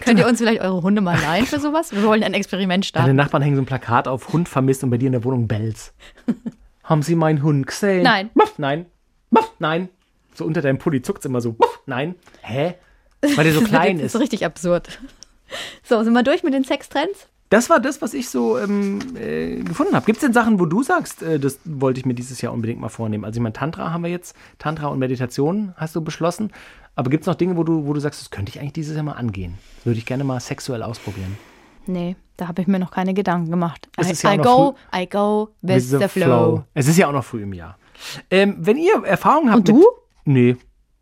Könnt 0.00 0.18
ihr 0.18 0.26
uns 0.26 0.38
vielleicht 0.38 0.60
eure 0.60 0.82
Hunde 0.82 1.00
mal 1.00 1.18
leihen 1.20 1.46
für 1.46 1.60
sowas? 1.60 1.92
Wir 1.92 2.02
wollen 2.04 2.22
ein 2.22 2.34
Experiment 2.34 2.84
Deine 2.84 3.04
starten. 3.04 3.16
Nachbarn 3.16 3.42
hängen 3.42 3.56
so 3.56 3.62
ein 3.62 3.66
Plakat 3.66 4.08
auf, 4.08 4.32
Hund 4.32 4.48
vermisst 4.48 4.82
und 4.84 4.90
bei 4.90 4.98
dir 4.98 5.06
in 5.06 5.12
der 5.12 5.24
Wohnung 5.24 5.48
bells. 5.48 5.92
Haben 6.84 7.02
Sie 7.02 7.16
meinen 7.16 7.42
Hund 7.42 7.66
gesehen? 7.66 8.02
Nein. 8.04 8.30
Muff, 8.34 8.58
nein. 8.58 8.86
Muff, 9.30 9.50
nein. 9.58 9.88
So 10.36 10.44
unter 10.44 10.60
deinem 10.60 10.78
Pulli 10.78 11.02
zuckt 11.02 11.24
immer 11.24 11.40
so. 11.40 11.56
Nein. 11.86 12.14
Hä? 12.42 12.74
Weil 13.22 13.44
der 13.44 13.54
so 13.54 13.60
klein 13.64 13.96
das 13.96 14.06
ist. 14.06 14.14
ist 14.14 14.20
richtig 14.20 14.44
absurd. 14.44 15.00
So, 15.82 16.02
sind 16.02 16.12
wir 16.12 16.22
durch 16.22 16.42
mit 16.42 16.52
den 16.54 16.64
Sextrends? 16.64 17.28
Das 17.48 17.70
war 17.70 17.78
das, 17.78 18.02
was 18.02 18.12
ich 18.12 18.28
so 18.28 18.58
ähm, 18.58 18.98
äh, 19.16 19.62
gefunden 19.62 19.94
habe. 19.94 20.04
Gibt 20.04 20.16
es 20.16 20.22
denn 20.22 20.32
Sachen, 20.32 20.58
wo 20.58 20.66
du 20.66 20.82
sagst, 20.82 21.22
äh, 21.22 21.38
das 21.38 21.60
wollte 21.64 22.00
ich 22.00 22.06
mir 22.06 22.14
dieses 22.14 22.40
Jahr 22.40 22.52
unbedingt 22.52 22.80
mal 22.80 22.88
vornehmen? 22.88 23.24
Also 23.24 23.38
ich 23.38 23.42
meine, 23.42 23.52
Tantra 23.52 23.92
haben 23.92 24.02
wir 24.02 24.10
jetzt, 24.10 24.34
Tantra 24.58 24.88
und 24.88 24.98
Meditation 24.98 25.72
hast 25.76 25.94
du 25.94 26.00
beschlossen. 26.00 26.52
Aber 26.96 27.08
gibt 27.08 27.22
es 27.22 27.26
noch 27.26 27.36
Dinge, 27.36 27.56
wo 27.56 27.62
du, 27.62 27.86
wo 27.86 27.92
du 27.92 28.00
sagst, 28.00 28.20
das 28.20 28.30
könnte 28.30 28.50
ich 28.50 28.58
eigentlich 28.58 28.72
dieses 28.72 28.96
Jahr 28.96 29.04
mal 29.04 29.12
angehen? 29.12 29.58
Würde 29.84 29.98
ich 29.98 30.06
gerne 30.06 30.24
mal 30.24 30.40
sexuell 30.40 30.82
ausprobieren. 30.82 31.38
Nee, 31.86 32.16
da 32.36 32.48
habe 32.48 32.62
ich 32.62 32.68
mir 32.68 32.80
noch 32.80 32.90
keine 32.90 33.14
Gedanken 33.14 33.50
gemacht. 33.50 33.88
Es 33.96 34.08
I, 34.08 34.12
ist 34.12 34.22
ja 34.24 34.34
I 34.34 34.40
auch 34.40 34.44
go, 34.44 34.50
noch 34.50 34.98
I 35.00 35.06
go 35.06 35.48
with, 35.62 35.90
the, 35.90 36.08
flow. 36.08 36.64
Es 36.74 36.88
ist 36.88 36.96
ja 36.96 37.06
auch 37.06 37.12
noch 37.12 37.24
früh 37.24 37.42
im 37.44 37.52
Jahr. 37.52 37.78
Ähm, 38.28 38.56
wenn 38.58 38.76
ihr 38.76 39.04
Erfahrungen 39.04 39.50
habt 39.50 39.60
Und 39.60 39.68
du? 39.68 39.76
mit... 39.76 39.86
Nee, 40.26 40.56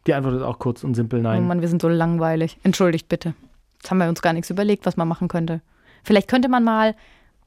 die 0.06 0.14
Antwort 0.14 0.34
ist 0.34 0.42
auch 0.42 0.58
kurz 0.58 0.84
und 0.84 0.94
simpel 0.94 1.20
Oh 1.20 1.22
nein. 1.22 1.46
Mann, 1.46 1.60
wir 1.60 1.68
sind 1.68 1.82
so 1.82 1.88
langweilig. 1.88 2.58
Entschuldigt 2.62 3.08
bitte. 3.08 3.34
Jetzt 3.80 3.90
haben 3.90 3.98
wir 3.98 4.08
uns 4.08 4.22
gar 4.22 4.32
nichts 4.32 4.50
überlegt, 4.50 4.87
was 4.87 4.96
man 4.96 5.08
machen 5.08 5.28
könnte. 5.28 5.60
Vielleicht 6.04 6.28
könnte 6.28 6.48
man 6.48 6.62
mal, 6.62 6.94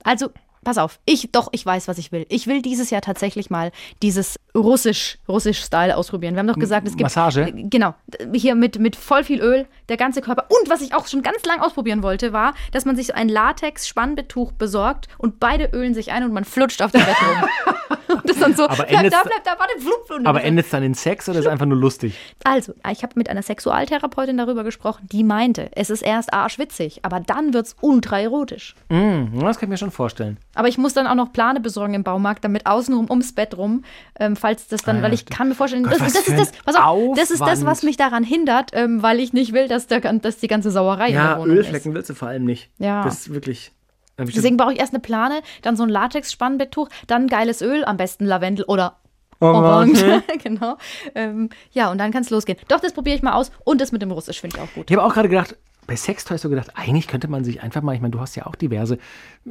also 0.03 0.29
pass 0.63 0.79
auf, 0.79 0.99
ich 1.05 1.31
doch, 1.31 1.49
ich 1.51 1.65
weiß, 1.65 1.87
was 1.87 1.97
ich 1.97 2.11
will. 2.11 2.25
Ich 2.29 2.47
will 2.47 2.61
dieses 2.61 2.89
Jahr 2.89 3.01
tatsächlich 3.01 3.49
mal 3.49 3.71
dieses 4.01 4.37
russisch 4.55 5.17
russisch 5.27 5.63
Style 5.63 5.95
ausprobieren. 5.95 6.33
Wir 6.33 6.39
haben 6.39 6.47
doch 6.47 6.59
gesagt, 6.59 6.87
es 6.87 6.93
gibt 6.93 7.03
Massage? 7.03 7.53
Genau, 7.53 7.93
hier 8.33 8.55
mit 8.55 8.79
mit 8.79 8.95
voll 8.95 9.23
viel 9.23 9.39
Öl, 9.39 9.67
der 9.87 9.97
ganze 9.97 10.21
Körper 10.21 10.47
und 10.49 10.69
was 10.69 10.81
ich 10.81 10.93
auch 10.93 11.07
schon 11.07 11.21
ganz 11.21 11.45
lang 11.45 11.61
ausprobieren 11.61 12.01
wollte, 12.03 12.33
war, 12.33 12.53
dass 12.71 12.85
man 12.85 12.95
sich 12.95 13.07
so 13.07 13.13
ein 13.13 13.29
Latex 13.29 13.87
Spannbetttuch 13.87 14.51
besorgt 14.51 15.07
und 15.19 15.39
beide 15.39 15.69
ölen 15.73 15.93
sich 15.93 16.11
ein 16.11 16.23
und 16.23 16.33
man 16.33 16.43
flutscht 16.43 16.81
auf 16.81 16.91
dem 16.91 17.01
Bett 17.01 17.15
rum. 17.21 17.49
Und 18.13 18.29
das 18.29 18.39
dann 18.39 18.55
so, 18.55 18.63
Aber 18.67 18.83
bleib 18.83 19.09
da, 19.09 19.21
bleib 19.23 19.43
da, 19.43 19.51
warte, 19.57 19.79
flup. 19.79 20.17
Und 20.17 20.27
Aber 20.27 20.43
endet 20.43 20.65
es 20.65 20.71
dann 20.71 20.83
in 20.83 20.93
Sex 20.93 21.27
oder 21.29 21.39
ist 21.39 21.45
es 21.45 21.51
einfach 21.51 21.65
nur 21.65 21.77
lustig? 21.77 22.17
Also, 22.43 22.73
ich 22.91 23.03
habe 23.03 23.13
mit 23.15 23.29
einer 23.29 23.41
Sexualtherapeutin 23.41 24.37
darüber 24.37 24.63
gesprochen, 24.63 25.07
die 25.11 25.23
meinte, 25.23 25.69
es 25.73 25.89
ist 25.89 26.01
erst 26.01 26.33
arschwitzig, 26.33 26.99
aber 27.03 27.19
dann 27.19 27.53
wird's 27.53 27.75
ultra 27.81 28.19
erotisch. 28.19 28.75
Mm, 28.89 29.39
das 29.39 29.57
kann 29.59 29.67
ich 29.67 29.71
mir 29.71 29.77
schon 29.77 29.91
vorstellen. 29.91 30.37
Aber 30.55 30.67
ich 30.67 30.77
muss 30.77 30.93
dann 30.93 31.07
auch 31.07 31.15
noch 31.15 31.33
Plane 31.33 31.59
besorgen 31.59 31.93
im 31.93 32.03
Baumarkt, 32.03 32.43
damit 32.43 32.65
außenrum 32.65 33.09
ums 33.09 33.33
Bett 33.33 33.57
rum, 33.57 33.83
ähm, 34.19 34.35
falls 34.35 34.67
das 34.67 34.81
dann, 34.83 34.97
Ah 34.97 34.99
ja, 34.99 35.05
weil 35.05 35.13
ich 35.13 35.25
kann 35.25 35.49
mir 35.49 35.55
vorstellen, 35.55 35.83
Gott, 35.83 35.93
das, 35.99 36.13
das 36.13 36.27
ist 36.27 36.39
das, 36.39 36.51
pass 36.63 36.75
auf, 36.75 37.15
das 37.17 37.31
ist 37.31 37.41
das, 37.41 37.65
was 37.65 37.83
mich 37.83 37.97
daran 37.97 38.23
hindert, 38.23 38.71
ähm, 38.73 39.03
weil 39.03 39.19
ich 39.19 39.33
nicht 39.33 39.53
will, 39.53 39.67
dass, 39.67 39.87
der, 39.87 39.99
dass 39.99 40.37
die 40.37 40.47
ganze 40.47 40.71
Sauerei 40.71 41.07
in 41.07 41.13
der 41.13 41.23
Ja, 41.23 41.39
Wohnung 41.39 41.57
Ölflecken 41.57 41.93
willst 41.93 42.09
du 42.09 42.13
vor 42.13 42.29
allem 42.29 42.45
nicht. 42.45 42.69
Ja. 42.77 43.03
Das 43.03 43.19
ist 43.19 43.33
wirklich. 43.33 43.71
Deswegen 44.17 44.57
brauche 44.57 44.73
ich 44.73 44.79
erst 44.79 44.93
eine 44.93 45.01
Plane, 45.01 45.41
dann 45.61 45.75
so 45.75 45.83
ein 45.83 45.89
Latex-Spannbetttuch, 45.89 46.89
dann 47.05 47.27
geiles 47.27 47.61
Öl, 47.61 47.85
am 47.85 47.97
besten 47.97 48.25
Lavendel 48.25 48.65
oder 48.65 48.97
Orange. 49.39 50.03
Orange. 50.03 50.23
genau. 50.43 50.77
Ähm, 51.13 51.49
ja, 51.71 51.91
und 51.91 51.99
dann 51.99 52.11
kann 52.11 52.23
es 52.23 52.29
losgehen. 52.29 52.57
Doch, 52.67 52.79
das 52.79 52.93
probiere 52.93 53.15
ich 53.15 53.21
mal 53.21 53.33
aus. 53.33 53.51
Und 53.63 53.81
das 53.81 53.91
mit 53.91 54.01
dem 54.01 54.11
Russisch 54.11 54.41
finde 54.41 54.57
ich 54.57 54.63
auch 54.63 54.73
gut. 54.73 54.89
Ich 54.89 54.97
habe 54.97 55.05
auch 55.05 55.13
gerade 55.13 55.29
gedacht, 55.29 55.55
bei 55.85 55.95
Sextoys 55.95 56.41
so 56.41 56.49
gedacht, 56.49 56.71
eigentlich 56.75 57.07
könnte 57.07 57.27
man 57.27 57.43
sich 57.43 57.61
einfach 57.61 57.81
mal, 57.81 57.93
ich 57.93 58.01
meine, 58.01 58.11
du 58.11 58.19
hast 58.19 58.35
ja 58.35 58.45
auch 58.45 58.55
diverse, 58.55 58.97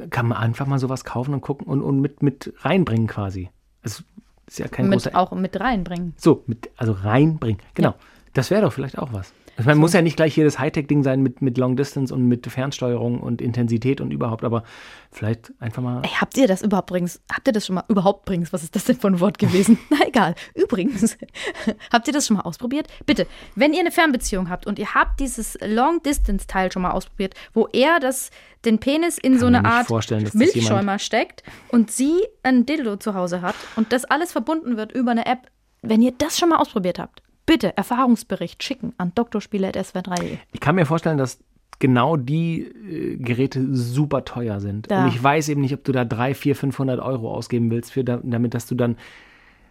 kann 0.09 0.27
man 0.27 0.37
einfach 0.37 0.67
mal 0.67 0.79
sowas 0.79 1.03
kaufen 1.03 1.33
und 1.33 1.41
gucken 1.41 1.67
und, 1.67 1.81
und 1.81 1.99
mit, 1.99 2.21
mit 2.21 2.53
reinbringen 2.59 3.07
quasi. 3.07 3.49
Es 3.81 4.03
ist 4.45 4.59
ja 4.59 4.67
kein 4.67 4.87
Mit, 4.89 5.03
großer. 5.03 5.17
auch 5.17 5.31
mit 5.31 5.59
reinbringen. 5.59 6.13
So, 6.17 6.43
mit, 6.47 6.69
also 6.77 6.91
reinbringen. 6.91 7.61
Genau. 7.73 7.95
Das 8.33 8.51
wäre 8.51 8.61
doch 8.61 8.73
vielleicht 8.73 8.97
auch 8.97 9.13
was. 9.13 9.33
Ich 9.59 9.65
meine, 9.65 9.79
muss 9.79 9.93
ja 9.93 10.03
nicht 10.03 10.17
gleich 10.17 10.37
jedes 10.37 10.59
Hightech-Ding 10.59 11.01
sein 11.01 11.21
mit, 11.21 11.41
mit 11.41 11.57
Long 11.57 11.75
Distance 11.75 12.13
und 12.13 12.27
mit 12.27 12.45
Fernsteuerung 12.45 13.19
und 13.19 13.41
Intensität 13.41 14.01
und 14.01 14.11
überhaupt, 14.11 14.43
aber 14.43 14.63
vielleicht 15.11 15.51
einfach 15.59 15.81
mal. 15.81 16.01
Ey, 16.03 16.11
habt 16.21 16.37
ihr 16.37 16.47
das 16.47 16.61
überhaupt 16.61 16.91
übrigens, 16.91 17.21
habt 17.31 17.47
ihr 17.47 17.53
das 17.53 17.65
schon 17.65 17.75
mal, 17.75 17.83
überhaupt 17.87 18.27
übrigens, 18.27 18.53
was 18.53 18.63
ist 18.63 18.75
das 18.75 18.85
denn 18.85 18.97
für 18.97 19.07
ein 19.07 19.19
Wort 19.19 19.39
gewesen? 19.39 19.79
Na 19.89 19.97
egal, 20.07 20.35
übrigens, 20.53 21.17
habt 21.91 22.07
ihr 22.07 22.13
das 22.13 22.27
schon 22.27 22.37
mal 22.37 22.43
ausprobiert? 22.43 22.87
Bitte, 23.07 23.25
wenn 23.55 23.73
ihr 23.73 23.79
eine 23.79 23.91
Fernbeziehung 23.91 24.49
habt 24.49 24.67
und 24.67 24.77
ihr 24.77 24.93
habt 24.93 25.19
dieses 25.19 25.57
Long-Distance-Teil 25.61 26.71
schon 26.71 26.83
mal 26.83 26.91
ausprobiert, 26.91 27.33
wo 27.53 27.67
er 27.73 27.99
das, 27.99 28.29
den 28.63 28.77
Penis 28.77 29.17
in 29.17 29.39
so 29.39 29.49
mir 29.49 29.57
eine 29.57 29.67
Art 29.67 29.89
das 29.89 30.33
Milchschäumer 30.35 30.99
steckt 30.99 31.41
und 31.69 31.89
sie 31.89 32.13
ein 32.43 32.67
Dildo 32.67 32.97
zu 32.97 33.15
Hause 33.15 33.41
hat 33.41 33.55
und 33.75 33.91
das 33.91 34.05
alles 34.05 34.31
verbunden 34.31 34.77
wird 34.77 34.91
über 34.91 35.11
eine 35.11 35.25
App, 35.25 35.49
wenn 35.81 36.03
ihr 36.03 36.13
das 36.15 36.37
schon 36.37 36.49
mal 36.49 36.57
ausprobiert 36.57 36.99
habt, 36.99 37.23
bitte 37.47 37.75
Erfahrungsbericht 37.75 38.61
schicken 38.61 38.93
an 38.99 39.13
drspiele.swr3.de. 39.15 40.37
Ich 40.51 40.59
kann 40.59 40.75
mir 40.75 40.85
vorstellen, 40.85 41.17
dass 41.17 41.39
genau 41.79 42.15
die 42.17 42.61
äh, 42.61 43.17
Geräte 43.17 43.65
super 43.75 44.23
teuer 44.25 44.59
sind. 44.59 44.89
Ja. 44.91 45.03
Und 45.03 45.09
ich 45.09 45.23
weiß 45.23 45.49
eben 45.49 45.61
nicht, 45.61 45.73
ob 45.73 45.83
du 45.83 45.91
da 45.91 46.05
3, 46.05 46.33
4, 46.35 46.55
500 46.55 46.99
Euro 46.99 47.31
ausgeben 47.33 47.69
willst, 47.71 47.91
für, 47.91 48.03
da- 48.03 48.19
damit, 48.23 48.53
dass 48.53 48.65
du 48.67 48.75
dann, 48.75 48.97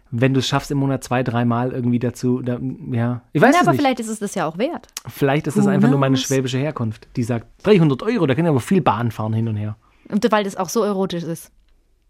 wenn 0.09 0.33
du 0.33 0.39
es 0.39 0.47
schaffst, 0.47 0.71
im 0.71 0.77
Monat 0.77 1.03
zwei, 1.03 1.21
dreimal 1.21 1.71
irgendwie 1.73 1.99
dazu, 1.99 2.41
da, 2.41 2.59
ja, 2.91 3.21
ich 3.33 3.41
weiß 3.41 3.55
Ja, 3.55 3.61
es 3.61 3.67
aber 3.67 3.71
nicht. 3.73 3.81
vielleicht 3.81 3.99
ist 3.99 4.07
es 4.07 4.19
das 4.19 4.35
ja 4.35 4.47
auch 4.47 4.57
wert. 4.57 4.87
Vielleicht 5.07 5.47
ist 5.47 5.57
das 5.57 5.65
Who 5.65 5.69
einfach 5.69 5.89
nur 5.89 5.99
meine 5.99 6.15
schwäbische 6.17 6.57
Herkunft, 6.57 7.07
die 7.17 7.23
sagt, 7.23 7.47
300 7.63 8.01
Euro, 8.03 8.25
da 8.25 8.35
können 8.35 8.45
wir 8.45 8.51
aber 8.51 8.59
viel 8.61 8.81
Bahn 8.81 9.11
fahren 9.11 9.33
hin 9.33 9.47
und 9.49 9.57
her. 9.57 9.75
Und 10.09 10.29
weil 10.31 10.45
das 10.45 10.55
auch 10.55 10.69
so 10.69 10.83
erotisch 10.83 11.23
ist. 11.23 11.51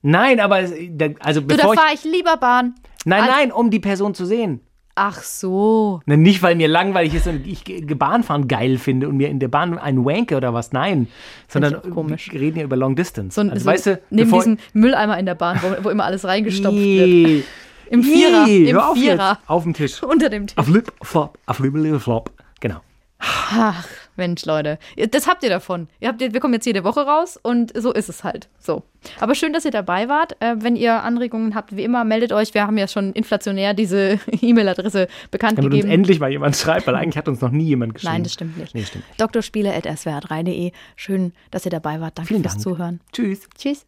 Nein, 0.03 0.39
aber, 0.39 0.59
es- 0.59 0.73
da- 0.91 1.07
also 1.21 1.41
Du, 1.41 1.47
da 1.47 1.55
bevor 1.55 1.73
ich, 1.73 1.79
fahre 1.79 1.93
ich 1.95 2.03
lieber 2.03 2.37
Bahn. 2.37 2.75
nein, 3.05 3.23
nein, 3.27 3.51
um 3.51 3.71
die 3.71 3.79
Person 3.79 4.13
zu 4.13 4.25
sehen. 4.27 4.61
Ach 4.99 5.21
so. 5.21 6.01
Na, 6.07 6.17
nicht, 6.17 6.41
weil 6.41 6.55
mir 6.55 6.67
langweilig 6.67 7.13
ist 7.13 7.27
und 7.27 7.45
ich 7.45 7.63
Bahnfahren 7.97 8.47
geil 8.47 8.79
finde 8.79 9.07
und 9.07 9.17
mir 9.17 9.29
in 9.29 9.39
der 9.39 9.47
Bahn 9.47 9.77
einen 9.77 10.03
wanke 10.05 10.35
oder 10.35 10.55
was, 10.55 10.71
nein. 10.71 11.07
Sondern 11.47 11.81
komisch. 11.91 12.31
wir 12.31 12.41
reden 12.41 12.57
ja 12.57 12.63
über 12.63 12.75
Long 12.75 12.95
Distance. 12.95 13.35
So, 13.35 13.41
ein- 13.41 13.51
also, 13.51 13.63
so 13.63 13.69
weißt 13.69 13.85
du, 13.85 14.01
neben 14.09 14.31
diesem 14.31 14.57
Mülleimer 14.73 15.19
in 15.19 15.27
der 15.27 15.35
Bahn, 15.35 15.59
wo, 15.61 15.83
wo 15.83 15.89
immer 15.89 16.05
alles 16.05 16.25
reingestopft 16.25 16.75
wird. 16.75 17.43
Im 17.91 18.03
Vierer, 18.03 18.47
im 18.47 18.77
auf 18.77 18.97
Vierer. 18.97 19.29
Jetzt, 19.39 19.49
auf 19.49 19.63
dem 19.63 19.73
Tisch. 19.73 20.01
Unter 20.03 20.29
dem 20.29 20.47
Tisch. 20.47 20.57
Auf 20.57 20.67
Lip, 20.67 20.91
Flop, 21.03 21.37
auf 21.45 21.59
Lip, 21.59 22.01
Flop. 22.01 22.31
Genau. 22.59 22.81
Ach, 23.19 23.85
Mensch, 24.17 24.45
Leute. 24.45 24.77
Das 25.11 25.27
habt 25.27 25.43
ihr 25.43 25.49
davon. 25.49 25.87
Ihr 25.99 26.09
habt, 26.09 26.19
wir 26.19 26.39
kommen 26.39 26.53
jetzt 26.53 26.65
jede 26.65 26.83
Woche 26.83 27.01
raus 27.01 27.39
und 27.41 27.71
so 27.79 27.93
ist 27.93 28.09
es 28.09 28.23
halt. 28.23 28.49
So. 28.59 28.83
Aber 29.19 29.35
schön, 29.35 29.53
dass 29.53 29.63
ihr 29.65 29.71
dabei 29.71 30.09
wart. 30.09 30.35
Äh, 30.41 30.55
wenn 30.59 30.75
ihr 30.75 31.03
Anregungen 31.03 31.55
habt, 31.55 31.75
wie 31.75 31.83
immer, 31.83 32.03
meldet 32.03 32.33
euch. 32.33 32.53
Wir 32.53 32.63
haben 32.67 32.77
ja 32.77 32.87
schon 32.87 33.13
inflationär 33.13 33.73
diese 33.73 34.19
E-Mail-Adresse 34.41 35.07
bekannt 35.31 35.57
Damit 35.57 35.71
uns 35.71 35.81
gegeben. 35.81 35.93
endlich 35.93 36.19
mal 36.19 36.29
jemand 36.31 36.55
schreibt, 36.55 36.87
weil 36.87 36.95
eigentlich 36.95 37.17
hat 37.17 37.27
uns 37.27 37.41
noch 37.41 37.51
nie 37.51 37.65
jemand 37.65 37.93
geschrieben. 37.93 38.13
Nein, 38.13 38.23
das 38.23 38.33
stimmt 38.33 38.57
nicht. 38.57 38.75
Nee, 38.75 38.83
stimmt 38.83 39.05
nicht. 39.07 39.35
Drspiele.swr3.de. 39.35 40.71
Schön, 40.95 41.33
dass 41.51 41.65
ihr 41.65 41.71
dabei 41.71 42.01
wart. 42.01 42.17
Danke 42.17 42.27
Vielen 42.29 42.41
fürs 42.41 42.53
Dank. 42.53 42.63
Zuhören. 42.63 42.99
Tschüss. 43.13 43.47
Tschüss. 43.57 43.85